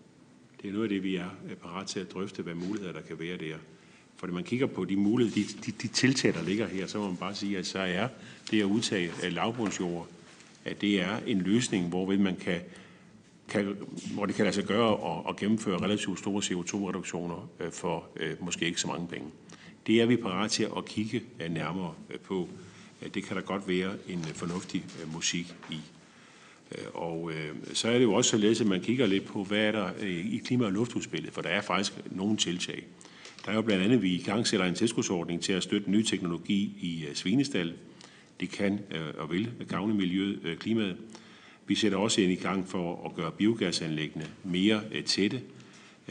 [0.62, 1.30] Det er noget af det, vi er
[1.62, 3.56] parat til at drøfte, hvad muligheder der kan være der.
[4.18, 6.98] For når man kigger på de muligheder, de, de, de tiltag, der ligger her, så
[6.98, 8.08] må man bare sige, at så er
[8.52, 10.08] det at udtage lavbundsjord,
[10.66, 12.62] at det er en løsning, hvorved man kan
[13.50, 13.78] kan,
[14.14, 18.44] hvor det kan lade sig gøre at, at gennemføre relativt store CO2-reduktioner øh, for øh,
[18.44, 19.28] måske ikke så mange penge.
[19.88, 22.50] Det er vi parat til at kigge øh, nærmere øh, på.
[23.14, 25.80] Det kan der godt være en fornuftig musik i.
[26.78, 29.60] Øh, og øh, så er det jo også således, at man kigger lidt på, hvad
[29.60, 32.84] er der øh, i klima- og luftudspillet, for der er faktisk nogle tiltag.
[33.46, 35.92] Der er jo blandt andet, at vi i gang sætter en tilskudsordning til at støtte
[35.92, 37.74] ny teknologi i øh, svinestal.
[38.40, 40.98] Det kan øh, og vil gavne miljøet, øh, klimaet.
[41.68, 45.42] Vi sætter også ind i gang for at gøre biogasanlæggene mere øh, tætte.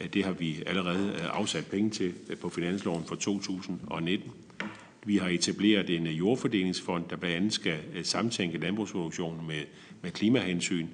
[0.01, 4.31] Øh, det har vi allerede øh, afsat penge til på finansloven for 2019.
[5.05, 9.63] Vi har etableret en øh, jordfordelingsfond, der blandt andet skal øh, samtænke landbrugsproduktionen med,
[10.03, 10.87] med klimahensyn.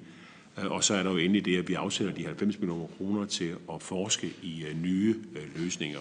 [0.59, 3.25] Øh, og så er der jo endelig det, at vi afsætter de 90 millioner kroner
[3.25, 5.15] til at forske i nye
[5.55, 5.99] løsninger.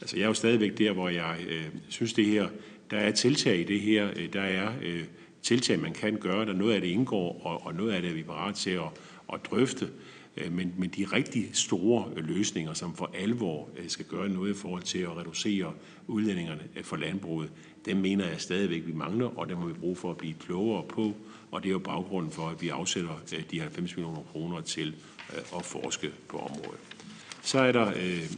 [0.00, 2.48] Altså jeg er jo stadigvæk der, hvor jeg øh, synes det her,
[2.90, 5.04] der er tiltag i det her, der er øh,
[5.42, 8.14] tiltag, man kan gøre, der noget af det indgår, og, og noget af det er
[8.14, 8.88] vi parat til at,
[9.32, 9.88] at drøfte.
[10.36, 14.50] Øh, men, men de rigtig store øh, løsninger, som for alvor øh, skal gøre noget
[14.50, 15.72] i forhold til at reducere
[16.06, 17.50] udlændingerne for landbruget,
[17.86, 20.84] dem mener jeg stadigvæk, vi mangler, og det må vi bruge for at blive klogere
[20.88, 21.14] på.
[21.50, 24.94] Og det er jo baggrunden for, at vi afsætter de 90 millioner kroner til
[25.56, 26.80] at forske på området.
[27.42, 28.28] Så er der øh,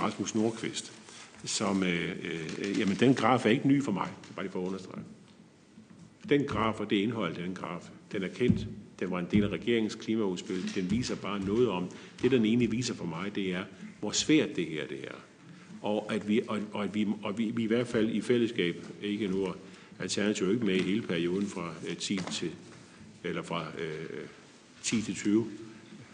[0.00, 0.92] Rasmus Nordqvist,
[1.44, 4.66] som, øh, øh, jamen den graf er ikke ny for mig, bare lige for at
[4.66, 5.02] understrege.
[6.28, 8.66] Den graf og det indhold den graf, den er kendt.
[9.00, 10.74] Den var en del af regeringens klimaudspil.
[10.74, 11.90] Den viser bare noget om,
[12.22, 13.64] det den egentlig viser for mig, det er,
[14.00, 15.16] hvor svært det her det er.
[15.82, 18.86] Og at vi, og, og at vi, og vi, vi i hvert fald i fællesskab,
[19.02, 19.48] ikke nu
[19.98, 22.50] Alternativ ikke med i hele perioden fra øh, 10 til,
[23.24, 24.26] eller fra øh,
[24.82, 25.46] 10 til 20,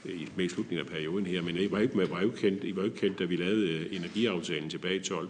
[0.05, 2.77] i, med i slutningen af perioden her, men I var ikke, var ikke, kendt, I
[2.77, 5.29] var ikke kendt, da vi lavede øh, energiaftalen tilbage i 12.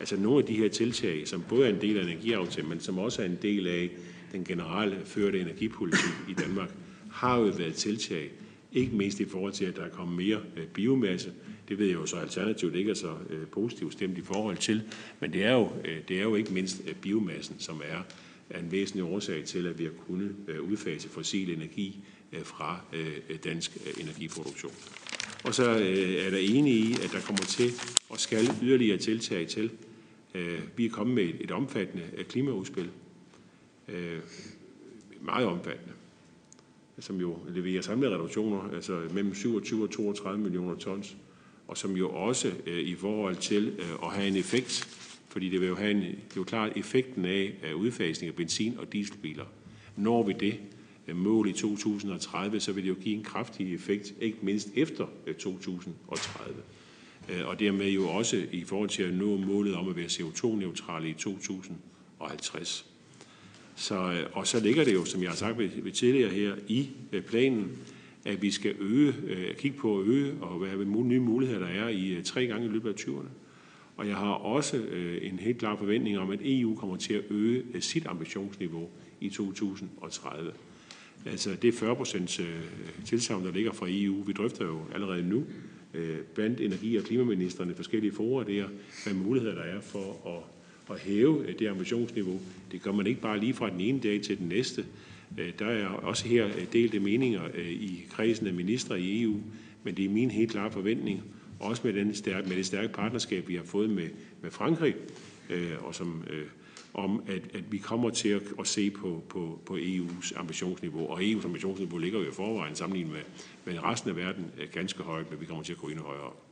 [0.00, 2.98] Altså nogle af de her tiltag, som både er en del af energiaftalen, men som
[2.98, 3.90] også er en del af
[4.32, 6.70] den generelle førte energipolitik i Danmark,
[7.10, 8.30] har jo været tiltag,
[8.72, 11.32] ikke mindst i forhold til, at der er kommet mere øh, biomasse.
[11.68, 14.82] Det ved jeg jo så alternativt ikke er så øh, positivt stemt i forhold til,
[15.20, 18.02] men det er jo, øh, det er jo ikke mindst biomassen, som er,
[18.50, 22.04] er en væsentlig årsag til, at vi har kunnet udfase fossil energi
[22.42, 22.80] fra
[23.44, 24.72] dansk energiproduktion.
[25.44, 27.70] Og så er der enige i, at der kommer til
[28.12, 29.70] at skal yderligere tiltag til.
[30.76, 32.90] Vi er kommet med et omfattende klimaudspil,
[33.88, 34.20] øh,
[35.20, 35.92] meget omfattende,
[36.96, 41.16] altså, som jo leverer samlede reduktioner, altså mellem 27 og 32 millioner tons,
[41.68, 44.84] og som jo også øh, i forhold til øh, at have en effekt,
[45.28, 48.36] fordi det vil jo have en, det er jo klart effekten af, af udfasning af
[48.36, 49.44] benzin- og dieselbiler.
[49.96, 50.60] Når vi det
[51.08, 55.06] øh, mål i 2030, så vil det jo give en kraftig effekt, ikke mindst efter
[55.26, 56.56] øh, 2030.
[57.28, 61.08] Øh, og dermed jo også i forhold til at nå målet om at være CO2-neutrale
[61.08, 62.97] i 2050.
[63.78, 66.54] Så, øh, og så ligger det jo, som jeg har sagt ved, ved tidligere her,
[66.68, 67.78] i øh, planen,
[68.24, 71.88] at vi skal øge, øh, kigge på at øge og hvad nye muligheder der er
[71.88, 73.28] i tre gange i løbet af 20'erne.
[73.96, 74.76] Og jeg har også
[75.22, 78.88] en helt klar forventning om, at EU kommer til at øge sit ambitionsniveau
[79.20, 80.52] i 2030.
[81.26, 82.40] Altså det 40 procents
[83.04, 85.44] tilsavn, der ligger fra EU, vi drøfter jo allerede nu
[86.34, 88.64] blandt energi- og klimaministerne forskellige forer der,
[89.04, 90.57] hvad muligheder der er for at
[90.90, 92.40] at hæve øh, det ambitionsniveau.
[92.72, 94.86] Det gør man ikke bare lige fra den ene dag til den næste.
[95.38, 99.36] Øh, der er også her øh, delte meninger i kredsen af ministre i EU,
[99.82, 101.22] men det er min helt klare forventning,
[101.60, 104.08] også med, den stærke, med det stærke partnerskab, vi har fået med,
[104.42, 104.94] med Frankrig,
[105.80, 106.24] og som,
[106.94, 111.06] om at, at vi kommer til at, at se på, på, på EU's ambitionsniveau.
[111.06, 113.22] Og EU's ambitionsniveau ligger jo i forvejen sammenlignet med,
[113.64, 116.47] med resten af verden ganske højt, men vi kommer til at gå endnu højere op.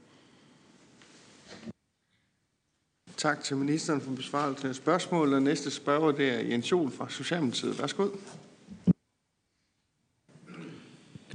[3.16, 5.42] Tak til ministeren for besvarelsen af spørgsmålet.
[5.42, 7.80] Næste spørger det er Jens Jol fra Socialdemokratiet.
[7.80, 8.08] Værsgo.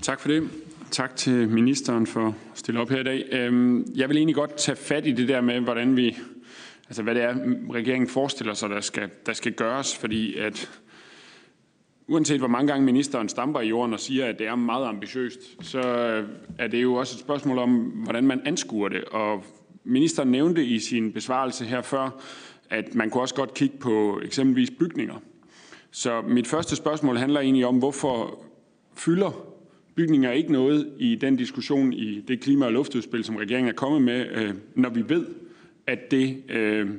[0.01, 0.49] Tak for det.
[0.91, 3.27] Tak til ministeren for at stille op her i dag.
[3.31, 6.17] Øhm, jeg vil egentlig godt tage fat i det der med, hvordan vi,
[6.87, 7.35] altså hvad det er,
[7.73, 10.69] regeringen forestiller sig, der skal, der skal gøres, fordi at
[12.07, 15.39] uanset hvor mange gange ministeren stamper i jorden og siger, at det er meget ambitiøst,
[15.61, 15.81] så
[16.57, 19.03] er det jo også et spørgsmål om, hvordan man anskuer det.
[19.03, 19.43] Og
[19.83, 22.21] ministeren nævnte i sin besvarelse her før,
[22.69, 25.15] at man kunne også godt kigge på eksempelvis bygninger.
[25.91, 28.43] Så mit første spørgsmål handler egentlig om, hvorfor
[28.95, 29.51] fylder
[29.95, 34.01] bygninger ikke noget i den diskussion i det klima- og luftudspil, som regeringen er kommet
[34.01, 35.25] med, øh, når vi ved,
[35.87, 36.89] at det øh,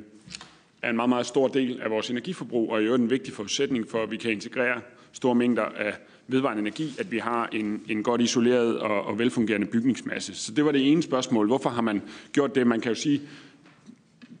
[0.81, 3.89] er en meget, meget stor del af vores energiforbrug, og i øvrigt en vigtig forudsætning
[3.89, 5.93] for, at vi kan integrere store mængder af
[6.27, 10.35] vedvarende energi, at vi har en, en godt isoleret og, og velfungerende bygningsmasse.
[10.35, 11.47] Så det var det ene spørgsmål.
[11.47, 12.67] Hvorfor har man gjort det?
[12.67, 13.21] Man kan jo sige,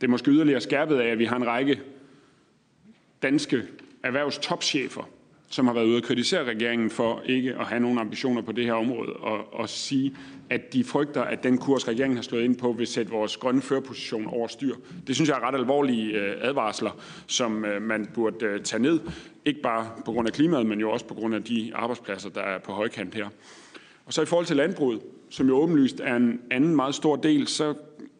[0.01, 1.81] det er måske yderligere skærpet af, at vi har en række
[3.21, 3.63] danske
[4.03, 5.09] erhvervstopchefer,
[5.53, 8.65] som har været ude og kritisere regeringen for ikke at have nogen ambitioner på det
[8.65, 10.15] her område, og, og sige,
[10.49, 13.61] at de frygter, at den kurs, regeringen har slået ind på, vil sætte vores grønne
[13.61, 14.75] førerposition over styr.
[15.07, 16.91] Det synes jeg er ret alvorlige øh, advarsler,
[17.27, 18.99] som øh, man burde øh, tage ned.
[19.45, 22.41] Ikke bare på grund af klimaet, men jo også på grund af de arbejdspladser, der
[22.41, 23.27] er på højkant her.
[24.05, 27.47] Og så i forhold til landbruget, som jo åbenlyst er en anden meget stor del,
[27.47, 27.73] så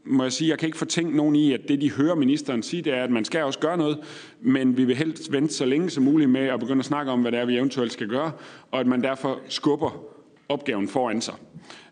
[0.06, 2.82] må jeg sige, jeg kan ikke fortænke nogen i, at det, de hører ministeren sige,
[2.82, 4.00] det er, at man skal også gøre noget,
[4.42, 7.22] men vi vil helst vente så længe som muligt med at begynde at snakke om,
[7.22, 8.32] hvad det er, vi eventuelt skal gøre,
[8.72, 10.04] og at man derfor skubber
[10.50, 11.36] opgaven foran sig.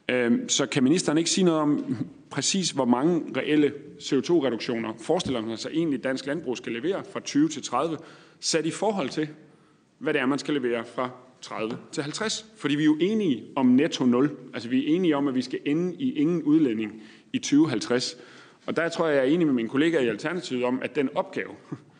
[0.09, 1.97] Øhm, så kan ministeren ikke sige noget om
[2.29, 7.49] præcis, hvor mange reelle CO2-reduktioner forestiller man sig egentlig, dansk landbrug skal levere fra 20
[7.49, 7.97] til 30,
[8.39, 9.27] sat i forhold til,
[9.99, 11.09] hvad det er, man skal levere fra
[11.41, 12.45] 30 til 50?
[12.57, 14.31] Fordi vi er jo enige om netto 0.
[14.53, 18.17] Altså vi er enige om, at vi skal ende i ingen udlænding i 2050.
[18.65, 21.09] Og der tror jeg, jeg er enig med mine kollegaer i Alternativet om, at den
[21.15, 21.51] opgave,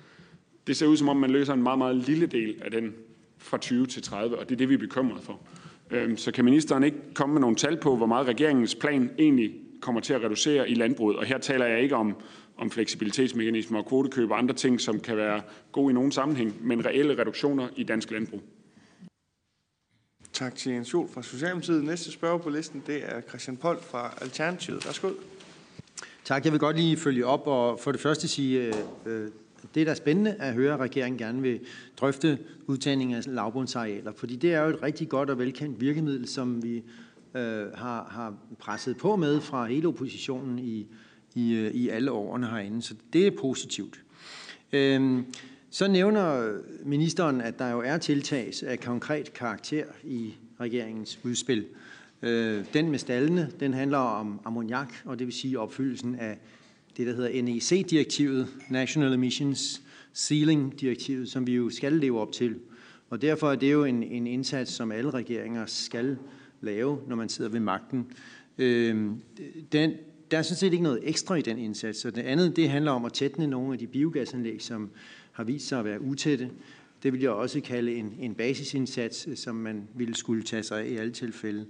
[0.68, 2.94] det ser ud som om, man løser en meget, meget lille del af den
[3.38, 5.40] fra 20 til 30, og det er det, vi er bekymret for.
[5.92, 9.54] Øhm, så kan ministeren ikke komme med nogle tal på, hvor meget regeringens plan egentlig
[9.82, 11.18] kommer til at reducere i landbruget?
[11.18, 12.16] Og her taler jeg ikke om,
[12.58, 15.42] om fleksibilitetsmekanismer og kvotekøb og andre ting, som kan være
[15.72, 18.42] gode i nogen sammenhæng, men reelle reduktioner i dansk landbrug.
[20.34, 21.84] Tak til Jens Jol fra Socialdemokratiet.
[21.84, 24.86] Næste spørger på listen, det er Christian Pold fra Alternativet.
[24.86, 25.10] Værsgo.
[26.24, 26.46] Tak.
[26.46, 28.74] Jeg vil godt lige følge op og for det første sige, øh,
[29.06, 29.28] øh,
[29.76, 31.60] det er da spændende at høre, at regeringen gerne vil
[31.98, 36.64] drøfte udtagning af lavbundsarealer, fordi det er jo et rigtig godt og velkendt virkemiddel, som
[36.64, 36.84] vi
[37.36, 40.88] øh, har, har presset på med fra hele oppositionen i,
[41.36, 44.02] i, øh, i alle årene herinde, så det er positivt.
[44.74, 45.24] Øh,
[45.74, 46.54] så nævner
[46.86, 51.66] ministeren, at der jo er tiltag af konkret karakter i regeringens udspil.
[52.22, 56.38] Øh, den med stallene, den handler om ammoniak, og det vil sige opfyldelsen af
[56.98, 59.82] det, der hedder NEC-direktivet, National Emissions
[60.16, 62.56] Ceiling-direktivet, som vi jo skal leve op til.
[63.10, 66.18] Og derfor er det jo en, en indsats, som alle regeringer skal
[66.62, 68.12] lave, når man sidder ved magten.
[68.58, 69.06] Øh,
[69.72, 69.92] den,
[70.32, 72.00] der er sådan set ikke noget ekstra i den indsats.
[72.00, 74.90] Så det andet, det handler om at tætne nogle af de biogasanlæg, som
[75.32, 76.50] har vist sig at være utætte.
[77.04, 80.82] Det vil jeg også kalde en, en basisindsats, øh, som man ville skulle tage sig
[80.82, 81.66] af i alle tilfælde.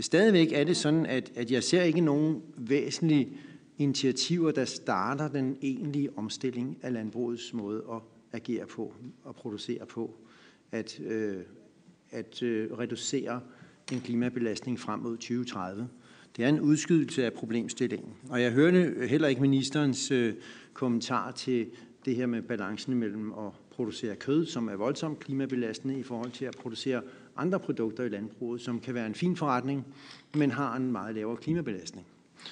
[0.00, 3.28] Stadigvæk er det sådan, at, at jeg ser ikke nogen væsentlige
[3.78, 8.00] initiativer, der starter den egentlige omstilling af landbrugets måde at
[8.32, 10.14] agere på og producere på.
[10.72, 11.36] At, øh,
[12.10, 13.40] at øh, reducere
[13.92, 15.88] en klimabelastning frem mod 2030.
[16.36, 18.12] Det er en udskydelse af problemstillingen.
[18.28, 20.34] Og jeg hørte heller ikke ministerens øh,
[20.72, 21.66] kommentar til
[22.06, 26.44] det her med balancen mellem at producere kød, som er voldsomt klimabelastende i forhold til
[26.44, 27.02] at producere
[27.36, 29.86] andre produkter i landbruget, som kan være en fin forretning,
[30.34, 32.06] men har en meget lavere klimabelastning.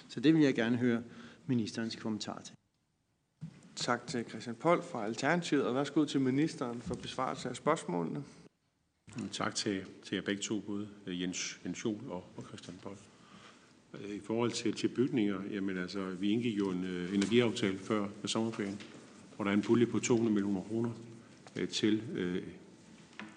[0.08, 1.02] Så det vil jeg gerne høre
[1.46, 2.54] ministerens kommentar til.
[3.76, 8.24] Tak til Christian Pold fra Alternativet, og værsgo til ministeren for besvarelse af spørgsmålene.
[9.32, 12.96] Tak til, til jer begge to, både Jens, Jens Jol og, og Christian Pold.
[14.08, 18.80] I forhold til, til bygninger, jamen altså, vi indgik jo en uh, energiaftale før sommerferien,
[19.36, 20.90] hvor der er en pulje på 200 millioner kroner
[21.56, 22.42] øh, til, øh,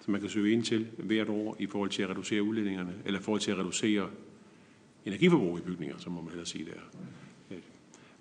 [0.00, 3.20] som man kan søge ind til hvert år i forhold til at reducere udledningerne, eller
[3.20, 4.10] i forhold til at reducere
[5.04, 7.00] energiforbrug i bygninger, så må man hellere sige der.
[7.50, 7.58] Øh,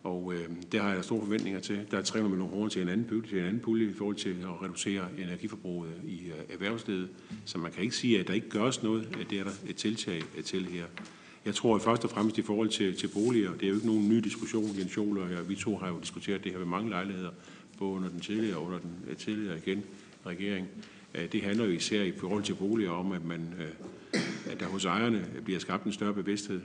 [0.03, 1.85] og øh, det har jeg store forventninger til.
[1.91, 4.15] Der er 300 millioner kroner til en anden pulje, til en anden pulje i forhold
[4.15, 7.09] til at reducere energiforbruget i øh, erhvervslivet.
[7.45, 9.17] Så man kan ikke sige, at der ikke gøres noget.
[9.21, 10.85] At Det er der et tiltag til her.
[11.47, 14.09] Jeg tror først og fremmest i forhold til, til boliger, det er jo ikke nogen
[14.09, 14.75] ny diskussion.
[14.79, 17.29] Jens Jol og jeg, vi to har jo diskuteret det her ved mange lejligheder,
[17.79, 19.83] både under den tidligere og under den øh, tidligere igen
[20.25, 20.67] regering.
[21.15, 24.21] Øh, det handler jo især i forhold til boliger om, at, man, øh,
[24.51, 26.61] at der hos ejerne bliver skabt en større bevidsthed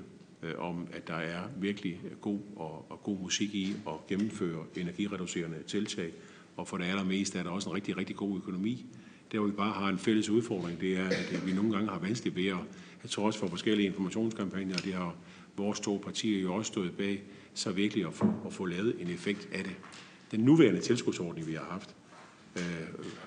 [0.58, 6.12] om, at der er virkelig god og, og god musik i at gennemføre energireducerende tiltag.
[6.56, 8.86] Og for det allermeste er der også en rigtig, rigtig god økonomi.
[9.32, 11.98] Der hvor vi bare har en fælles udfordring, det er, at vi nogle gange har
[11.98, 12.56] vanskeligt ved at,
[13.02, 15.14] jeg tror også for forskellige informationskampagner, det har
[15.56, 17.22] vores to partier jo også stået bag,
[17.54, 19.76] så virkelig at få, at få lavet en effekt af det.
[20.33, 21.95] Den nuværende tilskudsordning, vi har haft,
[22.57, 22.62] øh,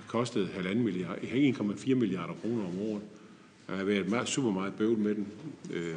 [0.08, 3.02] kostede 1,4 milliarder, 1,4 milliarder kroner om året.
[3.68, 5.28] Der har været meget, super meget bøvl med den.
[5.72, 5.96] Øh,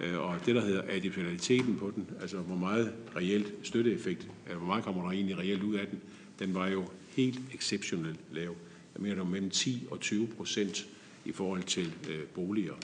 [0.00, 4.66] øh og det, der hedder additionaliteten på den, altså hvor meget reelt støtteeffekt, altså hvor
[4.66, 6.00] meget kommer der egentlig reelt ud af den,
[6.38, 8.56] den var jo helt exceptionelt lav.
[8.94, 10.86] Jeg mener, der var mellem 10 og 20 procent
[11.24, 12.74] i forhold til øh, boliger.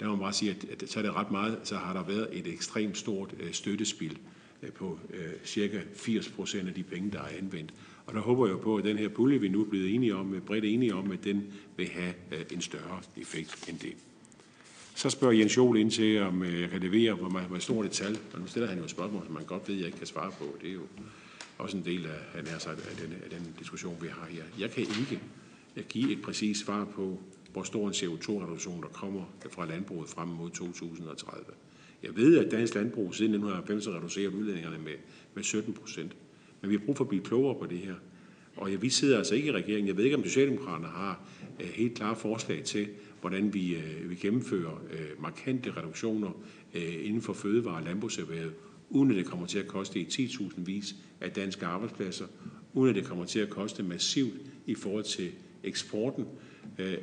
[0.00, 2.04] Der må man bare sige, at, at så er det ret meget, så har der
[2.04, 4.18] været et ekstremt stort øh, støttespil
[4.62, 7.74] Øh, på øh, cirka 80 procent af de penge, der er anvendt.
[8.06, 10.34] Og der håber jeg på, at den her pulje, vi nu er blevet enige om,
[10.34, 12.14] øh, bredt enige om, at den vil have
[12.52, 13.92] en større effekt end det.
[14.94, 17.92] Så spørger Jens Jol ind til, om jeg kan levere, hvor, meget, hvor stort et
[17.92, 18.18] tal.
[18.32, 20.06] Og nu stiller han jo et spørgsmål, som man godt ved, at jeg ikke kan
[20.06, 20.56] svare på.
[20.60, 20.82] Det er jo
[21.58, 24.42] også en del af, han er sagt, af, den, af den diskussion, vi har her.
[24.58, 25.20] Jeg kan ikke
[25.88, 27.20] give et præcist svar på,
[27.52, 31.44] hvor stor en CO2-reduktion, der kommer fra landbruget frem mod 2030.
[32.02, 34.92] Jeg ved, at dansk landbrug siden 1990 har reduceret udledningerne med,
[35.34, 36.16] med 17 procent.
[36.60, 37.94] Men vi har brug for at blive klogere på det her.
[38.56, 39.88] Og ja, vi sidder altså ikke i regeringen.
[39.88, 41.28] Jeg ved ikke, om Socialdemokraterne har
[41.60, 42.88] uh, helt klare forslag til,
[43.20, 46.30] hvordan vi, uh, vi gennemfører uh, markante reduktioner
[46.74, 48.52] uh, inden for fødevare- og landbrugserhvervet,
[48.90, 52.26] uden at det kommer til at koste i 10.000 vis af danske arbejdspladser,
[52.72, 54.34] uden at det kommer til at koste massivt
[54.66, 55.30] i forhold til
[55.64, 56.24] eksporten
[56.78, 56.98] af,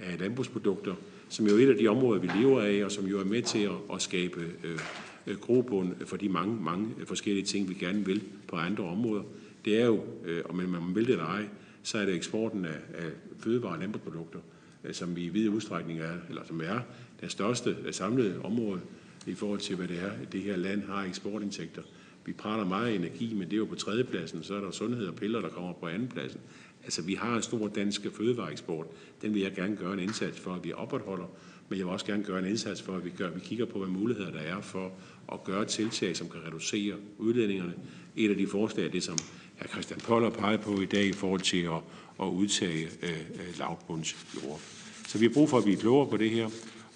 [0.00, 0.94] af landbrugsprodukter,
[1.30, 3.42] som jo er et af de områder, vi lever af, og som jo er med
[3.42, 8.22] til at, at skabe øh, grobund for de mange, mange forskellige ting, vi gerne vil
[8.48, 9.22] på andre områder.
[9.64, 11.44] Det er jo, øh, om man vil det eller ej,
[11.82, 14.38] så er det eksporten af, af fødevare- og landbrugsprodukter,
[14.84, 16.80] øh, som vi i vid udstrækning er, eller som er
[17.20, 18.80] det største samlede område
[19.26, 21.82] i forhold til, hvad det er, det her land har eksportindtægter.
[22.24, 25.14] Vi prater meget energi, men det er jo på tredjepladsen, så er der sundhed og
[25.14, 26.40] piller, der kommer på andenpladsen.
[26.84, 28.86] Altså, vi har en stor dansk fødevareeksport.
[29.22, 31.26] Den vil jeg gerne gøre en indsats for, at vi opretholder.
[31.68, 33.64] Men jeg vil også gerne gøre en indsats for, at vi, gør, at vi kigger
[33.64, 34.92] på, hvad muligheder der er for
[35.32, 37.74] at gøre tiltag, som kan reducere udledningerne.
[38.16, 39.18] Et af de forslag er det, som
[39.58, 39.68] hr.
[39.68, 41.80] Christian Poller peger på i dag i forhold til at,
[42.22, 44.60] at udtage øh, øh lavbundsjord.
[45.08, 46.48] Så vi har brug for at blive klogere på det her.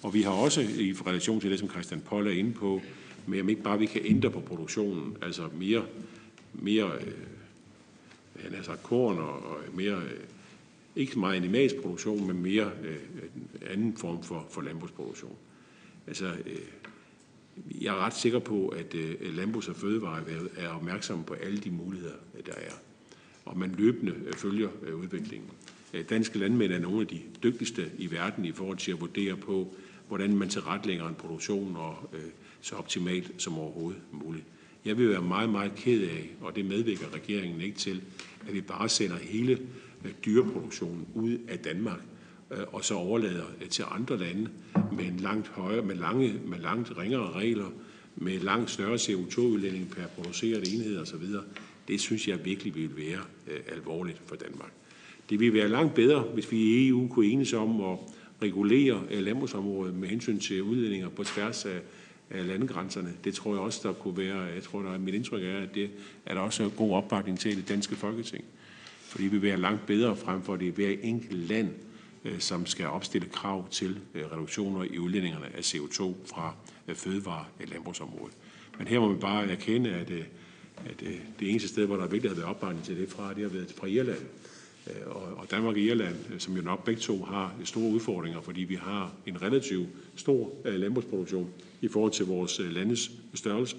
[0.03, 2.81] Og vi har også i relation til det, som Christian Poller er inde på,
[3.27, 5.85] med om ikke bare vi kan ændre på produktionen, altså mere,
[6.53, 7.13] mere øh,
[8.39, 10.23] han har sagt korn og, og mere, øh,
[10.95, 12.97] ikke så meget animalsk produktion, men mere øh,
[13.69, 15.35] anden form for, for landbrugsproduktion.
[16.07, 16.57] Altså, øh,
[17.81, 21.71] jeg er ret sikker på, at øh, Landbrugs- og Fødevareerhvervet er opmærksom på alle de
[21.71, 22.15] muligheder,
[22.45, 22.73] der er.
[23.45, 25.49] Og man løbende øh, følger øh, udviklingen.
[25.93, 29.37] Øh, danske landmænd er nogle af de dygtigste i verden i forhold til at vurdere
[29.37, 29.73] på,
[30.07, 32.21] hvordan man tilretlægger en produktion og øh,
[32.61, 34.45] så optimalt som overhovedet muligt.
[34.85, 38.01] Jeg vil være meget, meget ked af, og det medvirker regeringen ikke til,
[38.47, 39.59] at vi bare sender hele
[40.05, 41.99] øh, dyreproduktionen ud af Danmark
[42.51, 44.49] øh, og så overlader øh, til andre lande
[44.97, 47.71] med en langt højere, med, lange, med langt ringere regler,
[48.15, 51.23] med langt større CO2-udledning per produceret enhed osv.
[51.87, 54.71] Det synes jeg virkelig vil være øh, alvorligt for Danmark.
[55.29, 57.97] Det ville være langt bedre, hvis vi i EU kunne enes om at
[58.41, 61.79] regulere landbrugsområdet med hensyn til udledninger på tværs af
[62.31, 63.13] landegrænserne.
[63.23, 65.75] Det tror jeg også, der kunne være, jeg tror, der er mit indtryk er, at
[65.75, 65.89] det
[66.25, 68.45] er der også god opbakning til i det danske folketing.
[68.99, 71.69] Fordi vi vil være langt bedre frem for det hver enkelt land,
[72.25, 76.55] øh, som skal opstille krav til øh, reduktioner i udledningerne af CO2 fra
[76.87, 78.35] øh, fødevare- og landbrugsområdet.
[78.77, 80.11] Men her må vi bare erkende, at,
[80.85, 80.99] at
[81.39, 83.73] det eneste sted, hvor der virkelig har været opbakning til det fra, det har været
[83.77, 84.25] fra Irland.
[84.87, 88.61] Øh, og Danmark og Irland, øh, som jo nok begge to har store udfordringer, fordi
[88.61, 91.49] vi har en relativt stor øh, landbrugsproduktion,
[91.81, 93.75] i forhold til vores landes størrelse.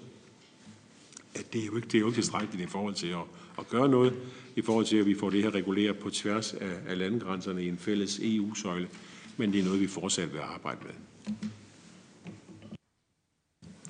[1.34, 3.24] At det, er jo ikke, det er jo ikke tilstrækkeligt i forhold til at,
[3.58, 4.14] at gøre noget,
[4.56, 7.68] i forhold til at vi får det her reguleret på tværs af, af landegrænserne i
[7.68, 8.88] en fælles EU-søjle,
[9.36, 10.92] men det er noget, vi fortsat vil arbejde med.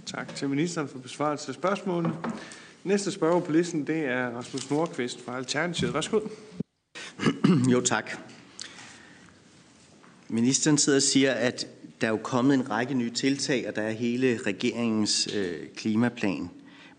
[0.06, 2.14] Tak til ministeren for besvarelse af spørgsmålene.
[2.84, 5.94] Næste spørger på listen, det er Rasmus Nordqvist fra Alternativet.
[5.94, 6.20] Værsgo.
[7.72, 8.10] Jo, tak.
[10.28, 11.66] Ministeren sidder og siger, at
[12.00, 16.50] der er jo kommet en række nye tiltag, og der er hele regeringens øh, klimaplan.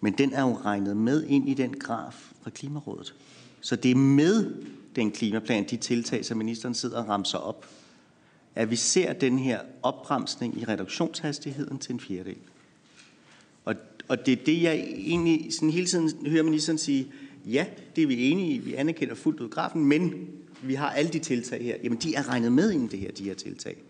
[0.02, 3.16] Men den er jo regnet med ind i den graf fra Klimarådet.
[3.62, 4.54] Så det er med
[4.96, 7.66] den klimaplan, de tiltag, som ministeren sidder og ramser op,
[8.56, 12.38] at vi ser den her opbremsning i reduktionshastigheden til en fjerdedel.
[13.66, 13.76] Og,
[14.08, 17.08] og det er det, jeg egentlig sådan hele tiden hører ministeren sige,
[17.52, 20.30] ja, det er vi enige i, vi anerkender fuldt ud grafen, men
[20.62, 21.76] vi har alle de tiltag her.
[21.84, 23.84] Jamen, de er regnet med ind i det her, de her tiltag.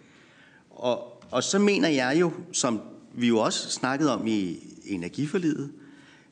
[0.70, 2.82] Og, og så mener jeg jo, som
[3.14, 5.72] vi jo også snakkede om i energiforlidet,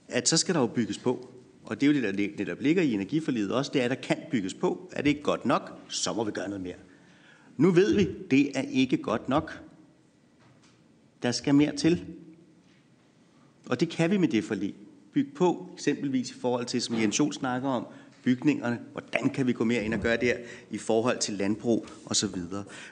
[0.07, 1.30] at så skal der jo bygges på.
[1.63, 3.95] Og det er jo det, der netop ligger i energiforlidet også, det er, at der
[3.95, 4.91] kan bygges på.
[4.91, 6.76] Er det ikke godt nok, så må vi gøre noget mere.
[7.57, 9.61] Nu ved vi, det er ikke godt nok.
[11.23, 12.05] Der skal mere til.
[13.69, 14.76] Og det kan vi med det forlig.
[15.16, 17.86] Bygge på, eksempelvis i forhold til, som Jens Jol snakker om,
[18.24, 20.34] bygningerne, hvordan kan vi gå mere ind og gøre der
[20.72, 22.39] i forhold til landbrug osv.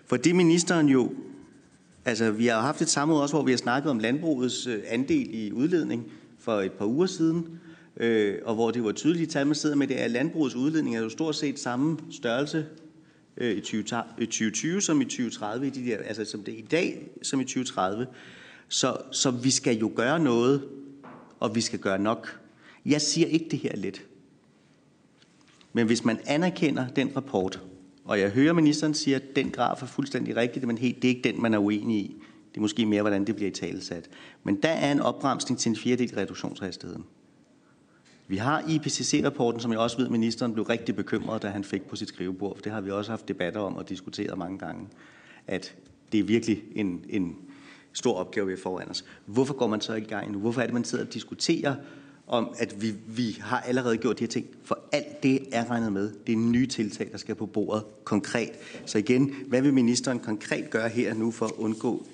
[0.05, 1.13] For det ministeren jo,
[2.05, 5.29] altså vi har haft et samråd også, hvor vi har snakket om landbrugets øh, andel
[5.33, 7.59] i udledning for et par uger siden,
[7.97, 10.95] øh, og hvor det var tydeligt tal, man sidder med, det er, at landbrugets udledning
[10.95, 12.65] er jo stort set samme størrelse
[13.37, 17.07] øh, i 2020 som i 2030, i de der, altså som det er i dag
[17.21, 18.07] som i 2030.
[18.67, 20.61] Så, så vi skal jo gøre noget,
[21.43, 22.39] og vi skal gøre nok.
[22.85, 24.05] Jeg siger ikke det her let.
[25.73, 27.61] Men hvis man anerkender den rapport,
[28.05, 31.15] og jeg hører ministeren sige, at den graf er fuldstændig rigtig, men helt, det er
[31.15, 32.15] ikke den, man er uenig i.
[32.51, 34.09] Det er måske mere, hvordan det bliver i talesat.
[34.43, 37.05] Men der er en opbremsning til en fjerdedel reduktionshastigheden.
[38.27, 41.95] Vi har IPCC-rapporten, som jeg også ved, ministeren blev rigtig bekymret, da han fik på
[41.95, 42.55] sit skrivebord.
[42.55, 44.87] For det har vi også haft debatter om og diskuteret mange gange.
[45.47, 45.75] At
[46.11, 47.37] det er virkelig en, en
[47.93, 49.05] stor opgave, vi har foran os.
[49.25, 50.39] Hvorfor går man så ikke i gang nu?
[50.39, 51.75] Hvorfor er det, man sidder og diskuterer
[52.27, 54.45] om, at vi, vi har allerede gjort de her ting?
[54.63, 56.11] For alt det er regnet med.
[56.27, 58.51] Det er nye tiltag, der skal på bordet konkret.
[58.85, 62.05] Så igen, hvad vil ministeren konkret gøre her nu for at undgå,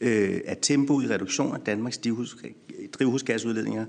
[0.00, 2.00] øh, at tempoet i reduktion af Danmarks
[2.92, 3.86] drivhusgasudledninger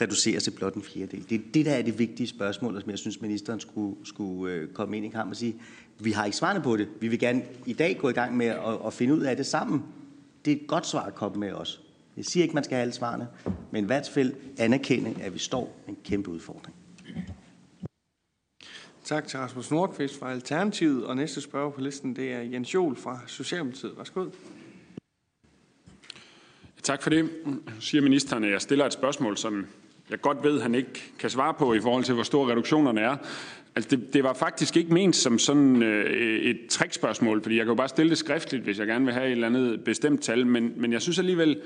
[0.00, 1.24] reduceres til blot en fjerdedel?
[1.30, 4.68] Det er det, der er det vigtige spørgsmål, som jeg synes, ministeren skulle, skulle øh,
[4.68, 5.56] komme ind i kamp og sige,
[6.00, 6.88] vi har ikke svarene på det.
[7.00, 9.46] Vi vil gerne i dag gå i gang med at, at finde ud af det
[9.46, 9.82] sammen.
[10.44, 11.82] Det er et godt svar at komme med os.
[12.16, 13.28] Jeg siger ikke, man skal have alle svarene,
[13.70, 16.76] men i hvert fald anerkende, at vi står med en kæmpe udfordring.
[19.04, 22.96] Tak til Rasmus Nordqvist fra Alternativet, og næste spørger på listen, det er Jens Jol
[22.96, 23.96] fra Socialdemokratiet.
[23.96, 24.26] Værsgo.
[26.82, 27.30] Tak for det.
[27.80, 29.66] Siger ministeren, at jeg stiller et spørgsmål, som
[30.10, 33.16] jeg godt ved, han ikke kan svare på i forhold til, hvor store reduktionerne er.
[33.78, 37.70] Altså det, det var faktisk ikke ment som sådan øh, et trickspørgsmål, fordi jeg kan
[37.70, 40.46] jo bare stille det skriftligt, hvis jeg gerne vil have et eller andet bestemt tal,
[40.46, 41.60] men, men jeg synes alligevel,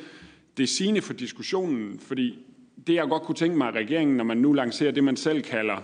[0.57, 2.39] det er sigende for diskussionen, fordi
[2.87, 5.43] det jeg godt kunne tænke mig, at regeringen, når man nu lancerer det, man selv
[5.43, 5.77] kalder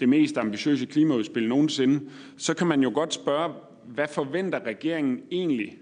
[0.00, 2.00] det mest ambitiøse klimaudspil nogensinde,
[2.36, 3.52] så kan man jo godt spørge,
[3.86, 5.76] hvad forventer regeringen egentlig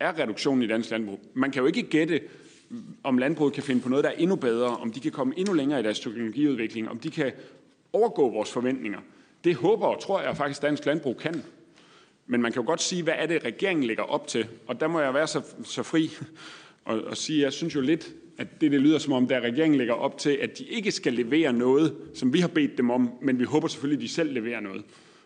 [0.00, 1.20] er reduktionen i dansk landbrug?
[1.34, 2.20] Man kan jo ikke gætte,
[3.02, 5.54] om landbruget kan finde på noget, der er endnu bedre, om de kan komme endnu
[5.54, 7.32] længere i deres teknologiudvikling, om de kan
[7.92, 8.98] overgå vores forventninger.
[9.44, 11.42] Det håber og tror jeg faktisk, dansk landbrug kan.
[12.26, 14.46] Men man kan jo godt sige, hvad er det, regeringen lægger op til?
[14.66, 16.10] Og der må jeg være så, så fri
[16.84, 19.78] og, og sige, jeg synes jo lidt, at det, det lyder som om, der regeringen
[19.78, 23.10] lægger op til, at de ikke skal levere noget, som vi har bedt dem om,
[23.22, 24.84] men vi håber selvfølgelig, at de selv leverer noget.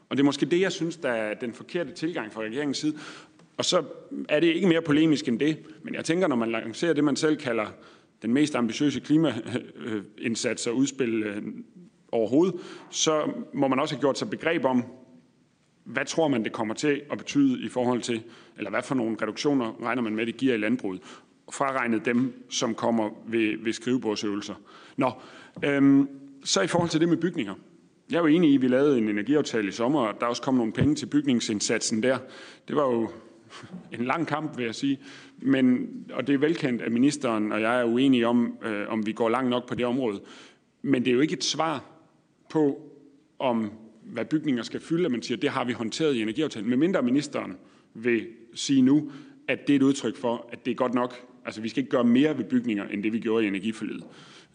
[0.08, 2.98] Og det er måske det, jeg synes, der er den forkerte tilgang fra regeringens side.
[3.56, 3.84] Og så
[4.28, 7.16] er det ikke mere polemisk end det, men jeg tænker, når man lancerer det, man
[7.16, 7.66] selv kalder
[8.22, 11.42] den mest ambitiøse klimaindsats og udspil øh,
[12.12, 12.60] overhovedet,
[12.90, 14.84] så må man også have gjort sig begreb om,
[15.84, 18.22] hvad tror man, det kommer til at betyde i forhold til,
[18.56, 21.00] eller hvad for nogle reduktioner regner man med, det giver i landbruget,
[21.52, 24.54] fraregnet dem, som kommer ved, ved skrivebordsøvelser.
[24.96, 25.10] Nå,
[25.64, 26.08] øhm,
[26.44, 27.54] så i forhold til det med bygninger.
[28.10, 30.42] Jeg er jo enig i, at vi lavede en energiaftale i sommer, og der også
[30.42, 32.18] kom nogle penge til bygningsindsatsen der.
[32.68, 33.10] Det var jo
[33.98, 35.00] en lang kamp, vil jeg sige.
[35.38, 39.12] Men, og det er velkendt, at ministeren og jeg er uenige om, øh, om vi
[39.12, 40.20] går langt nok på det område.
[40.82, 41.91] Men det er jo ikke et svar
[42.52, 42.90] på,
[43.38, 43.70] om
[44.02, 46.68] hvad bygninger skal fylde, at man siger, at det har vi håndteret i energiaftalen.
[46.68, 47.56] Med mindre ministeren
[47.94, 49.10] vil sige nu,
[49.48, 51.14] at det er et udtryk for, at det er godt nok.
[51.44, 54.04] Altså, vi skal ikke gøre mere ved bygninger, end det vi gjorde i energiforliget.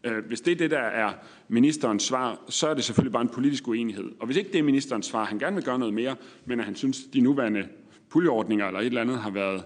[0.04, 1.14] Øh, hvis det er det, der er
[1.48, 4.06] ministerens svar, så er det selvfølgelig bare en politisk uenighed.
[4.20, 6.66] Og hvis ikke det er ministerens svar, han gerne vil gøre noget mere, men at
[6.66, 7.68] han synes, de nuværende
[8.10, 9.64] puljeordninger eller et eller andet har været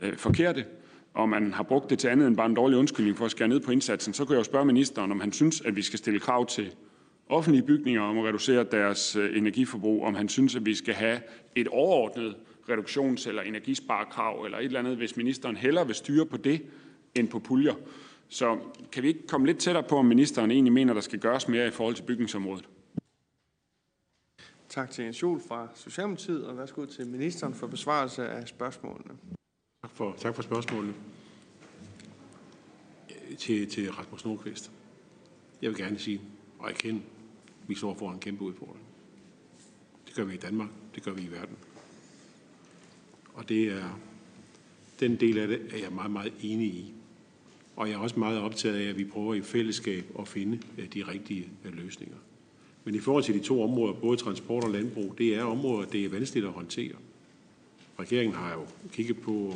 [0.00, 0.64] øh, forkerte,
[1.14, 3.48] og man har brugt det til andet end bare en dårlig undskyldning for at skære
[3.48, 5.98] ned på indsatsen, så kan jeg jo spørge ministeren, om han synes, at vi skal
[5.98, 6.72] stille krav til
[7.28, 11.20] offentlige bygninger om at reducere deres øh, energiforbrug, om han synes, at vi skal have
[11.54, 12.36] et overordnet
[12.70, 16.62] reduktions- eller energisparekrav eller et eller andet, hvis ministeren hellere vil styre på det
[17.14, 17.74] end på puljer.
[18.28, 18.58] Så
[18.92, 21.68] kan vi ikke komme lidt tættere på, om ministeren egentlig mener, der skal gøres mere
[21.68, 22.68] i forhold til bygningsområdet?
[24.68, 29.14] Tak til Jens Jol fra Socialdemokratiet, og værsgo til ministeren for besvarelse af spørgsmålene.
[29.82, 30.94] Tak for, tak for spørgsmålene.
[33.38, 34.70] Til, til Rasmus Nordqvist.
[35.62, 36.20] Jeg vil gerne sige
[36.58, 37.02] og erkende,
[37.66, 38.86] vi står foran en kæmpe udfordring.
[40.06, 41.56] Det gør vi i Danmark, det gør vi i verden.
[43.34, 44.00] Og det er,
[45.00, 46.92] den del af det er jeg meget, meget enig i.
[47.76, 50.58] Og jeg er også meget optaget af, at vi prøver i fællesskab at finde
[50.94, 52.16] de rigtige løsninger.
[52.84, 56.04] Men i forhold til de to områder, både transport og landbrug, det er områder, det
[56.04, 56.94] er vanskeligt at håndtere.
[57.98, 59.54] Regeringen har jo kigget på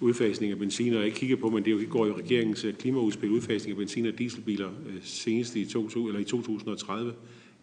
[0.00, 3.70] udfasning af benzin, og ikke kigger på, men det går jo regeringens øh, klimaudspil, udfasning
[3.70, 7.12] af benzin- og dieselbiler øh, senest i, 2000, eller i 2030.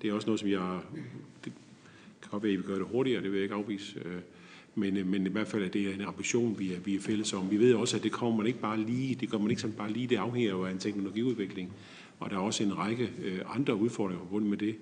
[0.02, 0.80] Det er også noget, som jeg...
[1.46, 1.52] Det
[2.22, 4.00] kan godt være, at vi gør det hurtigere, det vil jeg ikke afvise.
[4.06, 4.22] Øh,
[4.76, 7.52] men, men i hvert fald er det en ambition, vi er, vi er fælles om.
[7.52, 9.78] Vi ved også, at det kommer man ikke bare lige, det kommer man ikke sådan
[9.78, 11.74] bare lige, det afhænger jo af en teknologiudvikling.
[12.20, 13.10] Og der er også en række
[13.56, 14.76] andre udfordringer forbundet med det.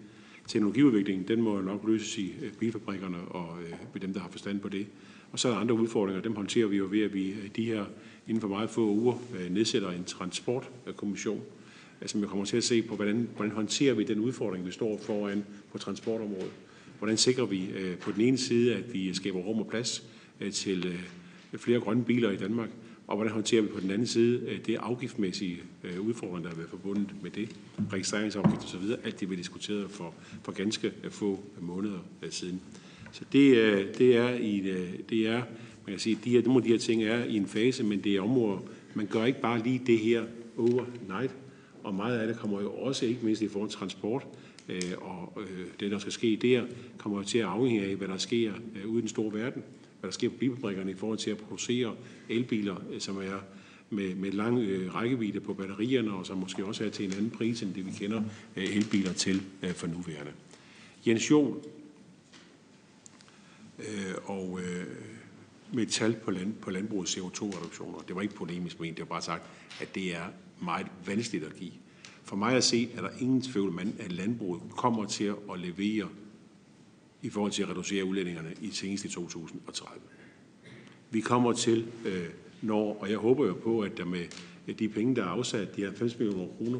[0.47, 3.57] Teknologiudviklingen, den må nok løses i bilfabrikkerne og
[3.93, 4.87] ved dem, der har forstand på det.
[5.35, 7.85] Og så er der andre udfordringer, dem håndterer vi jo ved, at vi de her
[8.27, 11.41] inden for meget få uger øh, nedsætter en transportkommission,
[12.01, 14.71] altså, som jo kommer til at se på, hvordan, hvordan håndterer vi den udfordring, vi
[14.71, 16.51] står foran på transportområdet.
[16.97, 20.03] Hvordan sikrer vi øh, på den ene side, at vi skaber rum og plads
[20.41, 20.93] øh, til
[21.57, 22.69] flere grønne biler i Danmark,
[23.07, 25.61] og hvordan håndterer vi på den anden side det afgiftsmæssige
[25.99, 27.55] udfordring, der har været forbundet med det,
[27.93, 30.13] registreringsafgift osv., alt det vi diskuterede for,
[30.43, 32.61] for ganske få måneder siden.
[33.15, 35.41] Så det, øh, det er, i, øh, det er
[35.85, 38.03] man kan sige, de her, nogle af de her ting er i en fase, men
[38.03, 38.57] det er områder,
[38.93, 40.23] man gør ikke bare lige det her
[40.57, 41.35] overnight,
[41.83, 44.27] og meget af det kommer jo også, ikke mindst i forhold til transport,
[44.69, 45.39] øh, og
[45.79, 46.63] det, der skal ske der,
[46.97, 48.53] kommer jo til at afhænge af, hvad der sker
[48.85, 49.63] ude i den store verden
[50.05, 51.95] hvad der sker på bilfabrikkerne i forhold til at producere
[52.29, 53.43] elbiler, som er
[53.89, 57.29] med, med lang øh, rækkevidde på batterierne, og som måske også er til en anden
[57.29, 58.21] pris, end det vi kender
[58.55, 60.31] øh, elbiler til øh, for nuværende.
[61.07, 61.57] Jens Jol
[63.79, 64.85] øh, og øh,
[65.73, 67.99] med et tal på, land, på landbrugets CO2-reduktioner.
[68.07, 69.43] Det var ikke polemisk ment, det var bare sagt,
[69.81, 70.25] at det er
[70.61, 71.71] meget vanskeligt at give.
[72.23, 76.09] For mig at se, er der ingen tvivl om, at landbruget kommer til at levere
[77.21, 80.01] i forhold til at reducere udlændingerne i senest i 2030.
[81.11, 82.29] Vi kommer til, øh,
[82.61, 84.25] når, og jeg håber jo på, at der med
[84.67, 86.79] øh, de penge, der er afsat, de 90 millioner kroner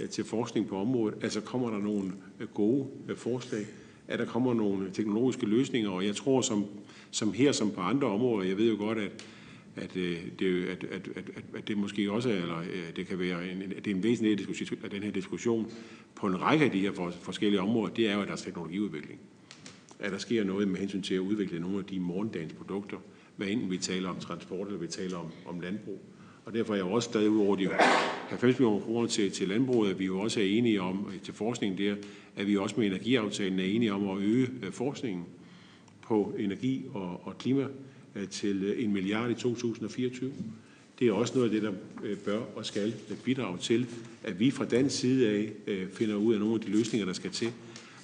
[0.00, 3.66] øh, til forskning på området, altså kommer der nogle øh, gode forslag,
[4.08, 6.64] at der kommer nogle teknologiske løsninger, og jeg tror, som,
[7.10, 9.24] som her som på andre områder, jeg ved jo godt, at
[9.78, 11.24] at, øh, det, at, at, at,
[11.56, 14.78] at det måske også eller øh, det kan være en, det er en væsentlig diskussion,
[14.84, 15.70] af den her diskussion
[16.14, 19.20] på en række af de her forskellige områder, det er jo, at der er teknologiudvikling
[19.98, 22.96] at der sker noget med hensyn til at udvikle nogle af de morgendagens produkter,
[23.36, 26.00] hvad enten vi taler om transport eller vi taler om, om landbrug.
[26.46, 27.68] Og derfor er jeg også stadig ud over de
[28.28, 31.78] 90 millioner kroner til, til landbruget, at vi jo også er enige om, til forskningen
[31.78, 31.94] der,
[32.36, 35.24] at vi også med energiaftalen er enige om at øge øh, forskningen
[36.02, 37.66] på energi og, og klima
[38.14, 40.32] øh, til øh, en milliard i 2024.
[40.98, 41.72] Det er også noget af det, der
[42.24, 42.94] bør og skal
[43.24, 43.86] bidrage til,
[44.22, 45.52] at vi fra dansk side af
[45.92, 47.48] finder ud af nogle af de løsninger, der skal til,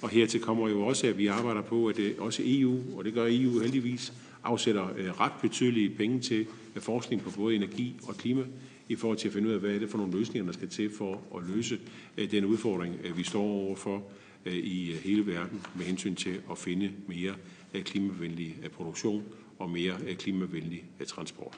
[0.01, 3.13] og hertil kommer jo også, at vi arbejder på, at det også EU, og det
[3.13, 4.13] gør EU heldigvis,
[4.43, 4.87] afsætter
[5.19, 6.45] ret betydelige penge til
[6.81, 8.43] forskning på både energi og klima,
[8.89, 10.69] i forhold til at finde ud af, hvad er det for nogle løsninger, der skal
[10.69, 11.79] til for at løse
[12.17, 14.03] øh, den udfordring, øh, vi står overfor
[14.45, 17.33] øh, i hele verden med hensyn til at finde mere
[17.73, 19.23] klimavenlig produktion
[19.59, 21.57] og mere klimavenlig transport.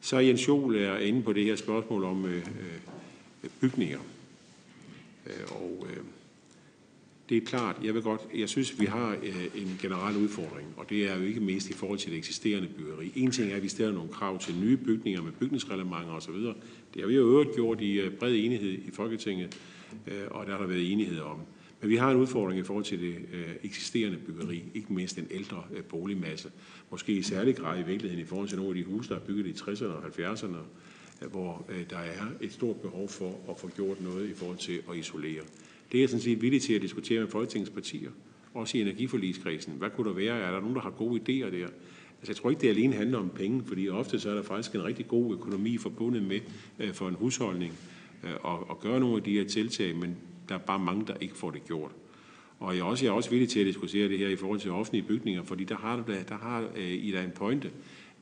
[0.00, 2.26] Så Jens Jol er inde på det her spørgsmål om
[3.60, 3.98] bygninger.
[5.50, 5.86] Og
[7.28, 10.90] det er klart, jeg vil godt, jeg synes, vi har øh, en generel udfordring, og
[10.90, 13.12] det er jo ikke mest i forhold til det eksisterende byggeri.
[13.16, 16.34] En ting er, at vi stiller nogle krav til nye bygninger med bygningsreglementer osv.
[16.94, 19.60] Det har vi jo øvrigt gjort i øh, bred enighed i Folketinget,
[20.06, 21.40] øh, og der har der været enighed om.
[21.80, 23.16] Men vi har en udfordring i forhold til det
[23.62, 26.50] eksisterende byggeri, ikke mindst den ældre boligmasse.
[26.90, 29.20] Måske i særlig grad i virkeligheden i forhold til nogle af de huse, der er
[29.20, 30.56] bygget i 60'erne og 70'erne,
[31.30, 34.96] hvor der er et stort behov for at få gjort noget i forhold til at
[34.96, 35.42] isolere.
[35.92, 38.10] Det er jeg sådan set villig til at diskutere med Folketingets partier,
[38.54, 39.74] også i energiforligskredsen.
[39.78, 40.38] Hvad kunne der være?
[40.38, 41.66] Er der nogen, der har gode idéer der?
[42.18, 44.74] Altså, jeg tror ikke, det alene handler om penge, fordi ofte så er der faktisk
[44.74, 46.40] en rigtig god økonomi forbundet med
[46.78, 47.72] øh, for en husholdning
[48.24, 50.16] øh, at, at gøre nogle af de her tiltag, men
[50.48, 51.90] der er bare mange, der ikke får det gjort.
[52.58, 54.60] Og jeg er også, jeg er også villig til at diskutere det her i forhold
[54.60, 57.70] til offentlige bygninger, fordi der har, der, der har øh, I da en pointe,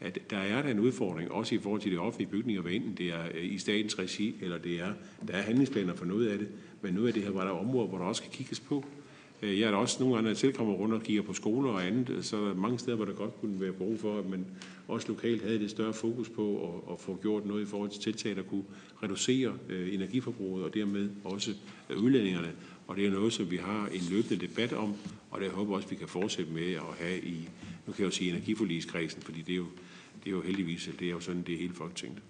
[0.01, 2.95] at der er der en udfordring, også i forhold til de offentlige bygninger, hvad enten
[2.95, 4.93] det er øh, i statens regi, eller det er,
[5.29, 6.49] der er handlingsplaner for noget af det,
[6.83, 8.85] men noget af det her var der områder, hvor der også skal kigges på.
[9.43, 11.87] Øh, jeg er der også nogle gange, når kommer rundt og kigger på skoler og
[11.87, 14.47] andet, så er der mange steder, hvor der godt kunne være brug for, at man
[14.89, 18.01] også lokalt havde det større fokus på at, at få gjort noget i forhold til
[18.01, 18.65] tiltag, der kunne
[19.03, 21.55] reducere øh, energiforbruget og dermed også
[21.91, 22.53] øh, udlændingerne.
[22.87, 24.95] Og det er noget, som vi har en løbende debat om,
[25.31, 27.49] og det håber også, vi kan fortsætte med at have i,
[27.87, 29.67] nu kan jeg jo sige energiforligskredsen, fordi det er jo,
[30.25, 32.23] det er jo heldigvis, det er jo sådan, det er hele Folketinget.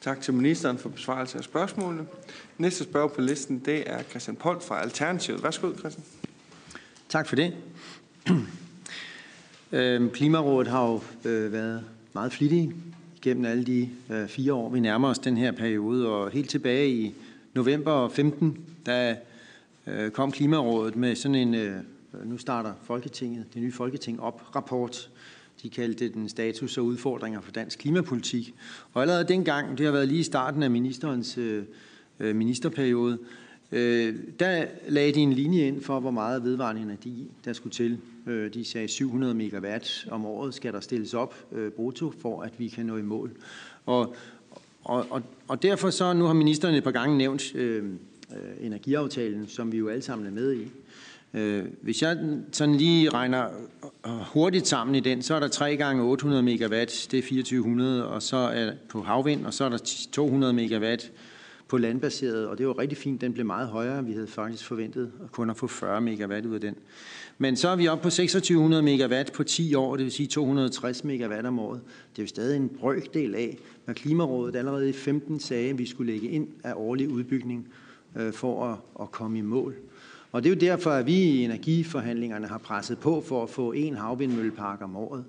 [0.00, 2.06] Tak til ministeren for besvarelse af spørgsmålene.
[2.58, 5.42] Næste spørger på listen, det er Christian Pold fra Alternativet.
[5.42, 6.04] Værsgo, Christian.
[7.08, 7.54] Tak for det.
[9.72, 12.72] Øhm, Klimarådet har jo øh, været meget flittige
[13.22, 16.08] gennem alle de øh, fire år, vi nærmer os den her periode.
[16.08, 17.14] Og helt tilbage i
[17.54, 19.16] november 15, der
[19.86, 21.82] øh, kom Klimarådet med sådan en,
[22.24, 25.10] nu starter Folketinget, det nye Folketing op, rapport,
[25.62, 28.54] de kaldte den status og udfordringer for dansk klimapolitik.
[28.92, 31.62] Og allerede dengang, det har været lige i starten af ministerens øh,
[32.20, 33.18] øh, ministerperiode,
[33.72, 37.98] øh, der lagde de en linje ind for, hvor meget vedvarende energi der skulle til.
[38.26, 42.52] Øh, de sagde 700 megawatt om året skal der stilles op øh, brutto, for at
[42.58, 43.30] vi kan nå i mål.
[43.86, 44.14] Og,
[44.84, 49.48] og, og, og derfor så, nu har ministeren et par gange nævnt øh, øh, energiaftalen,
[49.48, 50.70] som vi jo alle sammen er med i.
[51.34, 52.18] Øh, hvis jeg
[52.52, 53.44] sådan lige regner
[54.06, 58.08] øh, hurtigt sammen i den, så er der 3 gange 800 megawatt, det er 2400,
[58.08, 61.12] og så er på havvind, og så er der 200 megawatt
[61.68, 64.04] på landbaseret, og det var rigtig fint, den blev meget højere.
[64.04, 66.74] Vi havde faktisk forventet at kun at få 40 megawatt ud af den.
[67.38, 71.04] Men så er vi oppe på 2600 megawatt på 10 år, det vil sige 260
[71.04, 71.80] megawatt om året.
[72.16, 76.12] Det er jo stadig en brøkdel af, hvad Klimarådet allerede i 15 sagde, vi skulle
[76.12, 77.68] lægge ind af årlig udbygning
[78.16, 79.74] øh, for at komme i mål.
[80.32, 83.72] Og det er jo derfor, at vi i energiforhandlingerne har presset på for at få
[83.72, 85.24] en havvindmøllepark om året.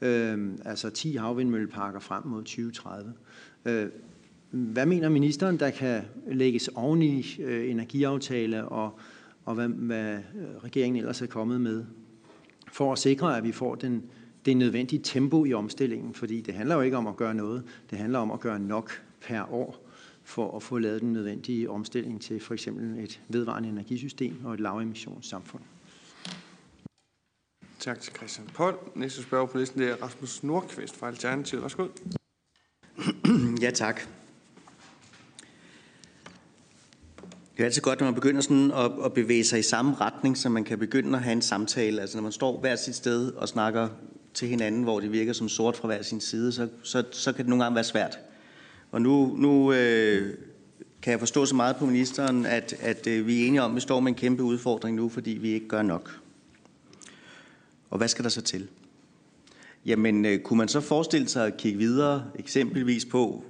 [0.00, 3.12] Øh, altså 10 havvindmølleparker frem mod 2030.
[3.64, 3.88] Øh,
[4.50, 8.98] hvad mener ministeren, der kan lægges oven i øh, energiaftale, og,
[9.44, 11.84] og hvad, hvad øh, regeringen ellers er kommet med,
[12.72, 14.02] for at sikre, at vi får den,
[14.44, 16.14] det nødvendige tempo i omstillingen?
[16.14, 19.02] Fordi det handler jo ikke om at gøre noget, det handler om at gøre nok
[19.20, 19.85] per år
[20.26, 24.60] for at få lavet den nødvendige omstilling til for eksempel et vedvarende energisystem og et
[24.60, 25.62] lavemissionssamfund.
[27.78, 28.78] Tak til Christian Pold.
[28.94, 31.62] Næste spørger på listen det er Rasmus Nordqvist fra Alternativet.
[31.62, 31.88] Værsgo.
[33.62, 34.00] Ja, tak.
[37.56, 40.38] Det er altid godt, når man begynder sådan at, at bevæge sig i samme retning,
[40.38, 42.00] så man kan begynde at have en samtale.
[42.00, 43.88] Altså når man står hver sit sted og snakker
[44.34, 47.44] til hinanden, hvor det virker som sort fra hver sin side, så, så, så kan
[47.44, 48.18] det nogle gange være svært.
[48.96, 50.34] Og nu, nu øh,
[51.02, 53.74] kan jeg forstå så meget på ministeren, at, at øh, vi er enige om, at
[53.74, 56.20] vi står med en kæmpe udfordring nu, fordi vi ikke gør nok.
[57.90, 58.68] Og hvad skal der så til?
[59.86, 63.44] Jamen, øh, kunne man så forestille sig at kigge videre, eksempelvis på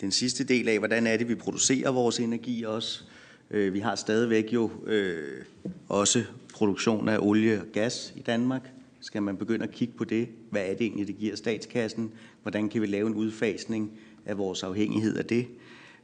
[0.00, 3.02] den sidste del af, hvordan er det, vi producerer vores energi også?
[3.50, 5.44] Øh, vi har stadigvæk jo øh,
[5.88, 6.24] også
[6.54, 8.70] produktion af olie og gas i Danmark.
[9.00, 10.28] Skal man begynde at kigge på det?
[10.50, 12.12] Hvad er det egentlig, det giver statskassen?
[12.42, 13.92] Hvordan kan vi lave en udfasning
[14.28, 15.46] af vores afhængighed af det?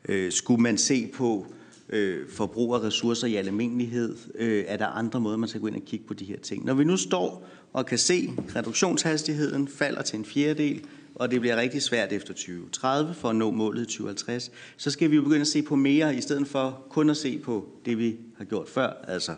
[0.08, 1.46] Øh, skulle man se på
[1.88, 4.16] øh, forbrug af ressourcer i almindelighed?
[4.34, 6.64] Øh, er der andre måder, man skal gå ind og kigge på de her ting?
[6.64, 11.40] Når vi nu står og kan se, at reduktionshastigheden falder til en fjerdedel, og det
[11.40, 15.22] bliver rigtig svært efter 2030 for at nå målet i 2050, så skal vi jo
[15.22, 18.44] begynde at se på mere, i stedet for kun at se på det, vi har
[18.44, 19.34] gjort før, altså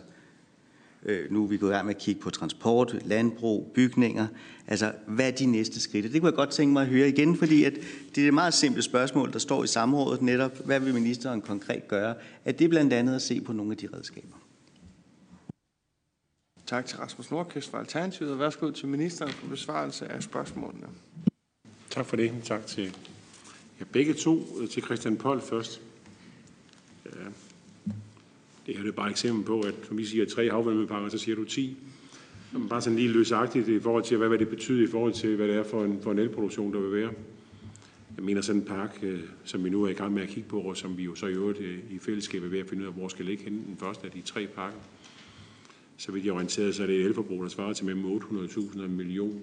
[1.29, 4.27] nu er vi gået i gang med at kigge på transport, landbrug, bygninger.
[4.67, 6.13] Altså, hvad er de næste skridt?
[6.13, 7.73] Det kunne jeg godt tænke mig at høre igen, fordi at
[8.15, 10.65] det er et meget simpelt spørgsmål, der står i samrådet netop.
[10.65, 12.15] Hvad vil ministeren konkret gøre?
[12.45, 14.37] Er det blandt andet at se på nogle af de redskaber?
[16.65, 20.87] Tak til Rasmus Nordkvist fra Alternativet, og værsgo til ministeren for besvarelse af spørgsmålene.
[21.89, 22.33] Tak for det.
[22.43, 22.97] Tak til
[23.79, 24.65] ja, begge to.
[24.67, 25.81] Til Christian Pold først.
[28.67, 31.35] Det er jo bare et eksempel på, at når vi siger tre havvindmølleparker, så siger
[31.35, 31.77] du 10.
[32.69, 35.55] Bare sådan lige løsagtigt i forhold til, hvad, det betyder i forhold til, hvad det
[35.55, 37.11] er for en, for en elproduktion, der vil være.
[38.17, 40.49] Jeg mener sådan en park, øh, som vi nu er i gang med at kigge
[40.49, 42.83] på, og som vi jo så i øvrigt øh, i fællesskab er ved at finde
[42.83, 44.77] ud af, hvor skal ligge henne den første af de tre parker.
[45.97, 48.89] Så vidt jeg orienteret, så er det et elforbrug, der svarer til mellem 800.000 og
[48.89, 49.41] million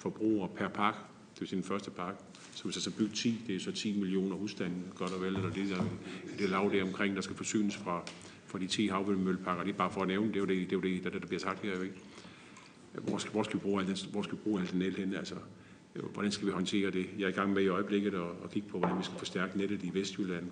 [0.00, 0.94] forbrugere per park.
[1.34, 2.14] Det vil sige den første park.
[2.54, 5.36] Så hvis jeg så bygger 10, det er så 10 millioner husstande, godt og vel,
[5.36, 5.84] eller det, der,
[6.38, 8.02] det lav der omkring, der skal forsynes fra,
[8.50, 9.64] for de 10 havvindmølleparker.
[9.64, 11.18] Det er bare for at nævne, det er jo det, det, er jo det der,
[11.18, 11.82] der bliver sagt her.
[11.82, 11.94] Ikke?
[12.92, 14.96] Hvor, skal, hvor, skal vi bruge al den, hvor skal vi bruge al den el
[14.96, 15.14] hen?
[15.14, 15.34] Altså,
[15.94, 17.06] øh, hvordan skal vi håndtere det?
[17.18, 19.58] Jeg er i gang med i øjeblikket at, at kigge på, hvordan vi skal forstærke
[19.58, 20.46] nettet i Vestjylland.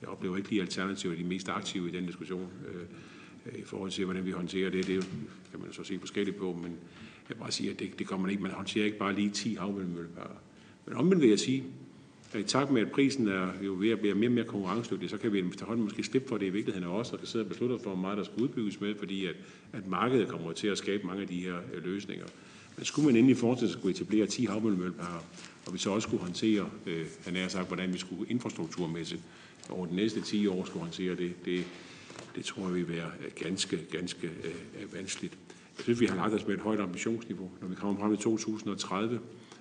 [0.00, 2.50] Jeg oplever ikke lige alternativer de mest aktive i den diskussion.
[2.68, 5.08] Øh, I forhold til, hvordan vi håndterer det, det
[5.50, 6.70] kan man så se forskelligt på, men
[7.28, 8.42] jeg vil bare sige, at det, det kommer man ikke.
[8.42, 10.36] Man håndterer ikke bare lige 10 havvindmølleparker.
[10.86, 11.64] Men omvendt vil jeg sige,
[12.38, 15.18] i takt med, at prisen er jo ved at blive mere og mere konkurrencedygtig, så
[15.18, 17.78] kan vi efterhånden måske slippe for det i virkeligheden også, og kan sidde og beslutte
[17.78, 19.34] for, hvor meget der skal udbygges med, fordi at,
[19.72, 22.26] at markedet kommer til at skabe mange af de her øh, løsninger.
[22.76, 25.24] Men skulle man endelig fortsætte skulle etablere 10 havmøllemølleparker,
[25.66, 29.22] og vi så også skulle håndtere, øh, han har sagt, hvordan vi skulle infrastrukturmæssigt
[29.70, 31.64] over de næste 10 år skulle håndtere det, det,
[32.36, 35.38] det tror jeg vil være øh, ganske, ganske øh, øh, vanskeligt.
[35.76, 38.22] Jeg synes, vi har lagt os med et højt ambitionsniveau, når vi kommer frem til
[38.22, 39.20] 2030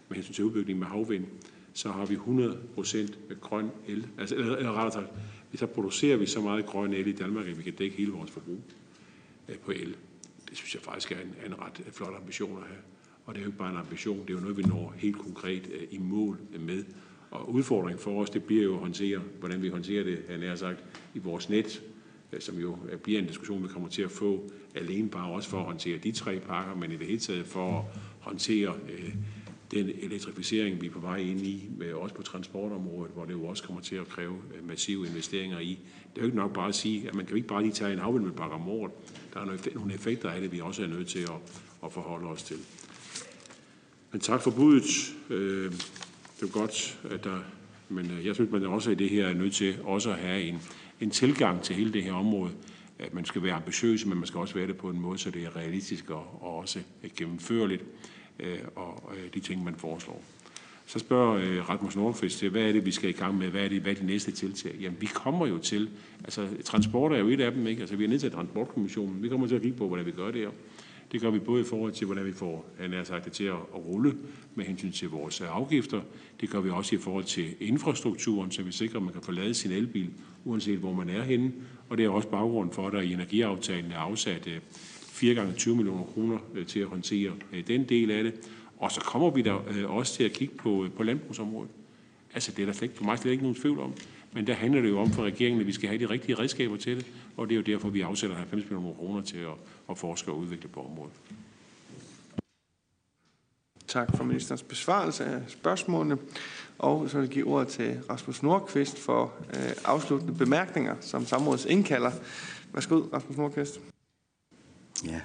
[0.09, 1.25] med hensyn til udbygning med havvind
[1.73, 4.07] så har vi 100% grøn el.
[4.17, 5.13] Altså, eller, eller rettere sagt,
[5.55, 8.31] så producerer vi så meget grøn el i Danmark, at vi kan dække hele vores
[8.31, 8.61] forbrug
[9.49, 9.95] øh, på el.
[10.49, 12.79] Det synes jeg faktisk er en, en ret øh, flot ambition at have.
[13.25, 15.17] Og det er jo ikke bare en ambition, det er jo noget, vi når helt
[15.17, 16.83] konkret øh, i mål med.
[17.31, 20.55] Og udfordringen for os, det bliver jo at håndtere, hvordan vi håndterer det, han har
[20.55, 21.83] sagt, i vores net,
[22.39, 25.65] som jo bliver en diskussion, vi kommer til at få alene bare også for at
[25.65, 29.15] håndtere de tre pakker, men i det hele taget for at håndtere øh,
[29.73, 33.45] den elektrificering, vi er på vej ind i, med også på transportområdet, hvor det jo
[33.45, 35.79] også kommer til at kræve øh, massive investeringer i.
[36.15, 37.93] Det er jo ikke nok bare at sige, at man kan ikke bare lige tage
[37.93, 38.91] en havvindmøllepark om året.
[39.33, 39.45] Der er
[39.75, 41.55] nogle effekter af det, vi også er nødt til at,
[41.85, 42.57] at forholde os til.
[44.11, 45.15] Men tak for budet.
[45.29, 45.71] Øh,
[46.39, 47.39] det er godt, at der
[47.89, 50.41] Men øh, jeg synes, man også i det her er nødt til også at have
[50.41, 50.61] en,
[51.01, 52.51] en tilgang til hele det her område.
[52.99, 55.31] At man skal være ambitiøs, men man skal også være det på en måde, så
[55.31, 56.79] det er realistisk og, og også
[57.17, 57.83] gennemførligt,
[58.39, 60.23] Øh, og øh, de ting, man foreslår.
[60.85, 63.47] Så spørger øh, Rasmus Nordqvist til, hvad er det, vi skal i gang med?
[63.47, 64.75] Hvad er det, hvad er de næste tiltag?
[64.81, 65.89] Jamen, vi kommer jo til,
[66.23, 67.79] altså transport er jo et af dem, ikke?
[67.79, 69.23] Altså, vi har nedsat transportkommissionen.
[69.23, 70.49] Vi kommer til at kigge på, hvordan vi gør det her.
[71.11, 73.75] Det gør vi både i forhold til, hvordan vi får nær sagt, det til at
[73.75, 74.17] rulle
[74.55, 76.01] med hensyn til vores øh, afgifter.
[76.41, 79.31] Det gør vi også i forhold til infrastrukturen, så vi sikrer, at man kan få
[79.31, 80.09] lavet sin elbil,
[80.45, 81.51] uanset hvor man er henne.
[81.89, 84.49] Og det er også baggrunden for, at der i energiaftalen er afsat
[85.13, 88.33] 4 gange 20 millioner kroner øh, til at håndtere øh, den del af det.
[88.77, 91.71] Og så kommer vi der øh, også til at kigge på, på landbrugsområdet.
[92.33, 93.93] Altså det er der slet, for mig slet ikke nogen tvivl om.
[94.33, 96.77] Men der handler det jo om for regeringen, at vi skal have de rigtige redskaber
[96.77, 97.05] til det,
[97.37, 99.53] og det er jo derfor, vi afsætter 90 millioner kroner til at,
[99.89, 101.13] at forske og udvikle på området.
[103.87, 106.17] Tak for ministerens besvarelse af spørgsmålene.
[106.79, 111.65] Og så vil jeg give ordet til Rasmus Nordqvist for øh, afsluttende bemærkninger som samrådets
[111.65, 112.11] indkalder.
[112.73, 113.92] Værsgo, Rasmus Nordqvist.
[115.05, 115.21] Ja.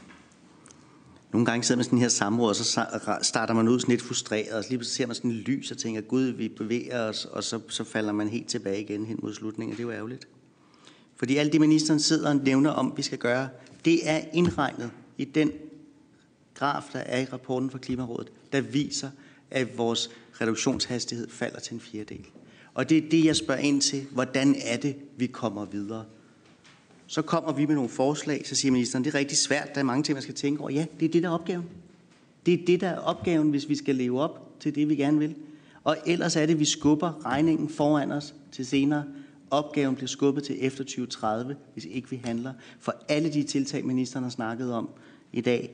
[1.33, 2.83] Nogle gange sidder man sådan her samråd, og så
[3.23, 5.79] starter man ud sådan lidt frustreret, og så lige ser man sådan en lys og
[5.79, 9.35] tænker, gud, vi bevæger os, og så, så falder man helt tilbage igen hen mod
[9.35, 9.77] slutningen.
[9.77, 10.29] Det er jo ærgerligt.
[11.17, 13.49] Fordi alt det, ministeren sidder og nævner om, vi skal gøre,
[13.85, 15.53] det er indregnet i den
[16.55, 19.11] graf, der er i rapporten fra Klimarådet, der viser,
[19.51, 20.11] at vores
[20.41, 22.27] reduktionshastighed falder til en fjerdedel.
[22.75, 24.07] Og det er det, jeg spørger ind til.
[24.11, 26.05] Hvordan er det, vi kommer videre?
[27.11, 29.85] Så kommer vi med nogle forslag, så siger ministeren, det er rigtig svært, der er
[29.85, 30.71] mange ting, man skal tænke over.
[30.71, 31.65] Ja, det er det, der er opgaven.
[32.47, 35.19] Det er det, der er opgaven, hvis vi skal leve op til det, vi gerne
[35.19, 35.35] vil.
[35.85, 39.05] Og ellers er det, at vi skubber regningen foran os til senere.
[39.51, 42.53] Opgaven bliver skubbet til efter 2030, hvis ikke vi handler.
[42.81, 44.89] For alle de tiltag, ministeren har snakket om
[45.33, 45.71] i dag,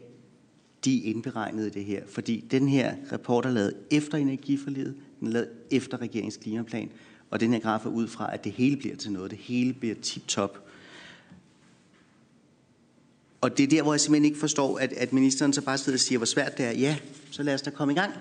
[0.84, 2.02] de er indberegnet i det her.
[2.06, 6.90] Fordi den her rapport er lavet efter energiforlidet, den er lavet efter regeringens klimaplan,
[7.30, 9.30] og den her graf er ud fra, at det hele bliver til noget.
[9.30, 10.64] Det hele bliver tip-top.
[13.44, 15.96] Og det er der, hvor jeg simpelthen ikke forstår, at, at ministeren så bare sidder
[15.96, 16.70] og siger, hvor svært det er.
[16.70, 16.96] Ja,
[17.30, 18.12] så lad os da komme i gang.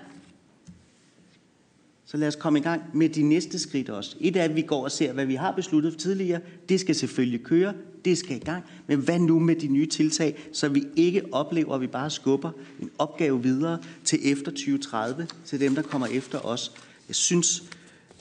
[2.04, 4.16] Så lad os komme i gang med de næste skridt også.
[4.20, 6.40] Et er, at vi går og ser, hvad vi har besluttet tidligere.
[6.68, 7.74] Det skal selvfølgelig køre.
[8.04, 8.64] Det skal i gang.
[8.86, 12.50] Men hvad nu med de nye tiltag, så vi ikke oplever, at vi bare skubber
[12.80, 16.72] en opgave videre til efter 2030, til dem, der kommer efter os.
[17.08, 17.62] Jeg synes,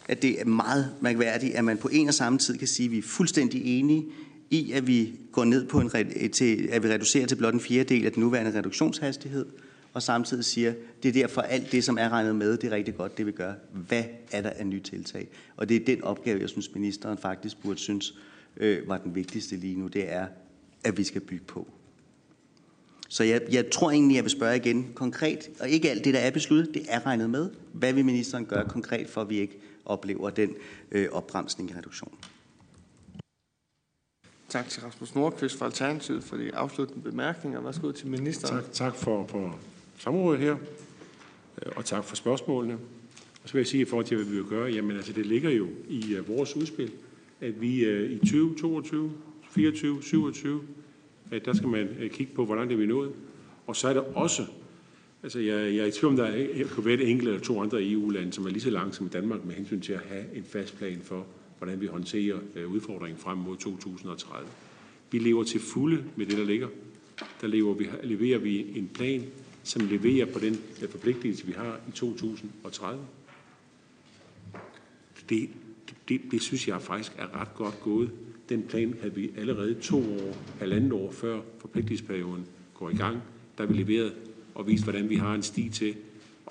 [0.08, 2.92] at det er meget mærkværdigt, at man på en og samme tid kan sige, at
[2.92, 4.06] vi er fuldstændig enige
[4.50, 5.90] i, at vi går ned på en,
[6.32, 9.46] til, at vi reducerer til blot en fjerdedel af den nuværende reduktionshastighed,
[9.94, 10.74] og samtidig siger,
[11.04, 13.32] det er derfor alt det, som er regnet med, det er rigtig godt, det vi
[13.32, 13.54] gør.
[13.88, 15.28] Hvad er der af nye tiltag?
[15.58, 18.14] Og det er den opgave, jeg synes, ministeren faktisk burde synes
[18.58, 20.28] øh, var den vigtigste lige nu, det er,
[20.84, 21.68] at vi skal bygge på.
[23.10, 26.20] Så jeg, jeg tror egentlig, jeg vil spørge igen konkret, og ikke alt det, der
[26.20, 27.50] er besluttet, det er regnet med.
[27.74, 30.56] Hvad vil ministeren gøre konkret, for at vi ikke oplever den
[30.92, 32.18] øh, opbremsning i reduktionen?
[34.54, 37.62] Tak til Rasmus Nordqvist fra Alternativet for de afsluttende bemærkninger.
[37.62, 38.56] Værsgo til ministeren.
[38.56, 39.60] Tak, tak for, for
[39.98, 40.56] samrådet her,
[41.62, 42.74] øh, og tak for spørgsmålene.
[43.44, 45.26] Og så vil jeg sige i forhold til, hvad vi vil gøre, jamen altså det
[45.26, 46.92] ligger jo i uh, vores udspil,
[47.42, 49.12] at vi uh, i 2022,
[49.50, 50.62] 24, 27,
[51.32, 53.12] at der skal man uh, kigge på, hvordan det er vi nået.
[53.68, 54.46] Og så er der også,
[55.24, 57.62] altså jeg, jeg er i tvivl om, der er, kunne være et enkelt eller to
[57.62, 60.44] andre EU-lande, som er lige så langt som Danmark med hensyn til at have en
[60.44, 61.26] fast plan for,
[61.64, 64.50] hvordan vi håndterer øh, udfordringen frem mod 2030.
[65.12, 66.68] Vi lever til fulde med det, der ligger.
[67.42, 69.24] Der lever vi, leverer vi en plan,
[69.64, 73.06] som leverer på den øh, forpligtelse, vi har i 2030.
[75.30, 75.50] Det,
[76.10, 78.12] det, det synes jeg faktisk er ret godt gået.
[78.50, 83.22] Den plan havde vi allerede to år, halvandet år før forpligtelsesperioden går i gang,
[83.58, 84.14] der vi leveret
[84.56, 85.96] og vist, hvordan vi har en sti til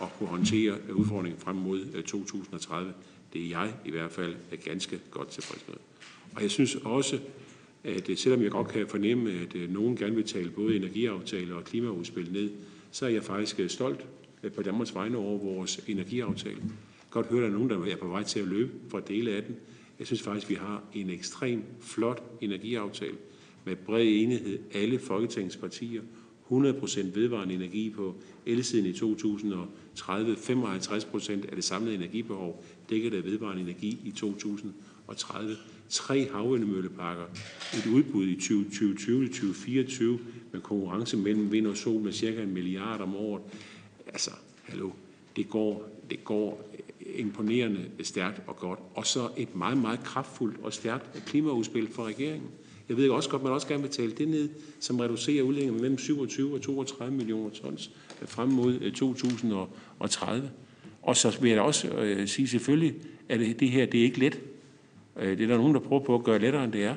[0.00, 2.92] at kunne håndtere øh, udfordringen frem mod 2030.
[3.32, 5.76] Det er jeg i hvert fald er ganske godt tilfreds med.
[6.34, 7.18] Og jeg synes også,
[7.84, 11.54] at øh, selvom jeg godt kan fornemme, at øh, nogen gerne vil tale både energiaftale
[11.54, 12.50] og klimaudspil ned,
[12.90, 14.06] så er jeg faktisk øh, stolt
[14.54, 16.62] på Danmarks vegne over vores energiaftale.
[17.10, 19.30] Godt høre, at der er nogen, der er på vej til at løbe fra dele
[19.30, 19.56] af den.
[19.98, 23.16] Jeg synes faktisk, at vi har en ekstrem flot energiaftale
[23.64, 26.02] med bred enighed, alle Folketingets partier,
[26.52, 28.14] 100% vedvarende energi på
[28.46, 35.56] elsiden i 2030, 55% af det samlede energibehov dækket af vedvarende energi i 2030.
[35.88, 37.24] Tre havvindmølleparker,
[37.74, 40.04] et udbud i 2020-2024
[40.52, 43.42] med konkurrence mellem vind og sol med cirka en milliard om året.
[44.06, 44.30] Altså,
[44.62, 44.90] hallo,
[45.36, 48.78] det går, det går øh, imponerende stærkt og godt.
[48.94, 52.50] Og så et meget, meget kraftfuldt og stærkt klimaudspil for regeringen.
[52.92, 54.48] Jeg ved også godt, at man også gerne vil tale det ned,
[54.80, 57.90] som reducerer udledningen med mellem 27 og 32 millioner tons
[58.22, 60.50] øh, frem mod øh, 2030.
[61.02, 62.94] Og så vil jeg da også øh, sige selvfølgelig,
[63.28, 64.40] at det, her det er ikke let.
[65.20, 66.94] Øh, det er der nogen, der prøver på at gøre lettere, end det er.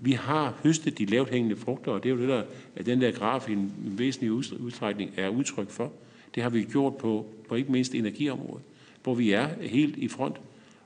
[0.00, 2.42] Vi har høstet de lavt hængende frugter, og det er jo det, der,
[2.76, 5.92] at den der graf i en væsentlig udstrækning er udtryk for.
[6.34, 8.62] Det har vi gjort på, på ikke mindst energiområdet,
[9.02, 10.36] hvor vi er helt i front,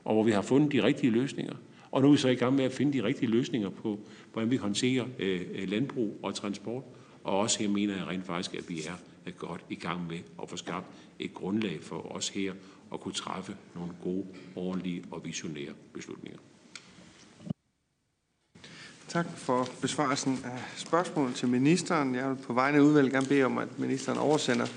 [0.05, 1.55] og hvor vi har fundet de rigtige løsninger.
[1.91, 3.99] Og nu er vi så i gang med at finde de rigtige løsninger på,
[4.33, 6.83] hvordan vi håndterer øh, landbrug og transport.
[7.23, 8.81] Og også her mener jeg rent faktisk, at vi
[9.25, 10.85] er godt i gang med at få skabt
[11.19, 12.53] et grundlag for os her
[12.93, 14.25] at kunne træffe nogle gode,
[14.55, 16.39] ordentlige og visionære beslutninger.
[19.07, 22.15] Tak for besvarelsen af spørgsmålet til ministeren.
[22.15, 24.67] Jeg vil på vegne af udvalget gerne bede om, at ministeren oversender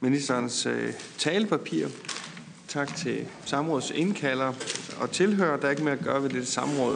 [0.00, 1.88] ministerens øh, talepapir.
[2.68, 4.52] Tak til samrådets indkalder
[5.00, 5.56] og tilhører.
[5.56, 6.92] Der er ikke mere at gøre ved det samråd.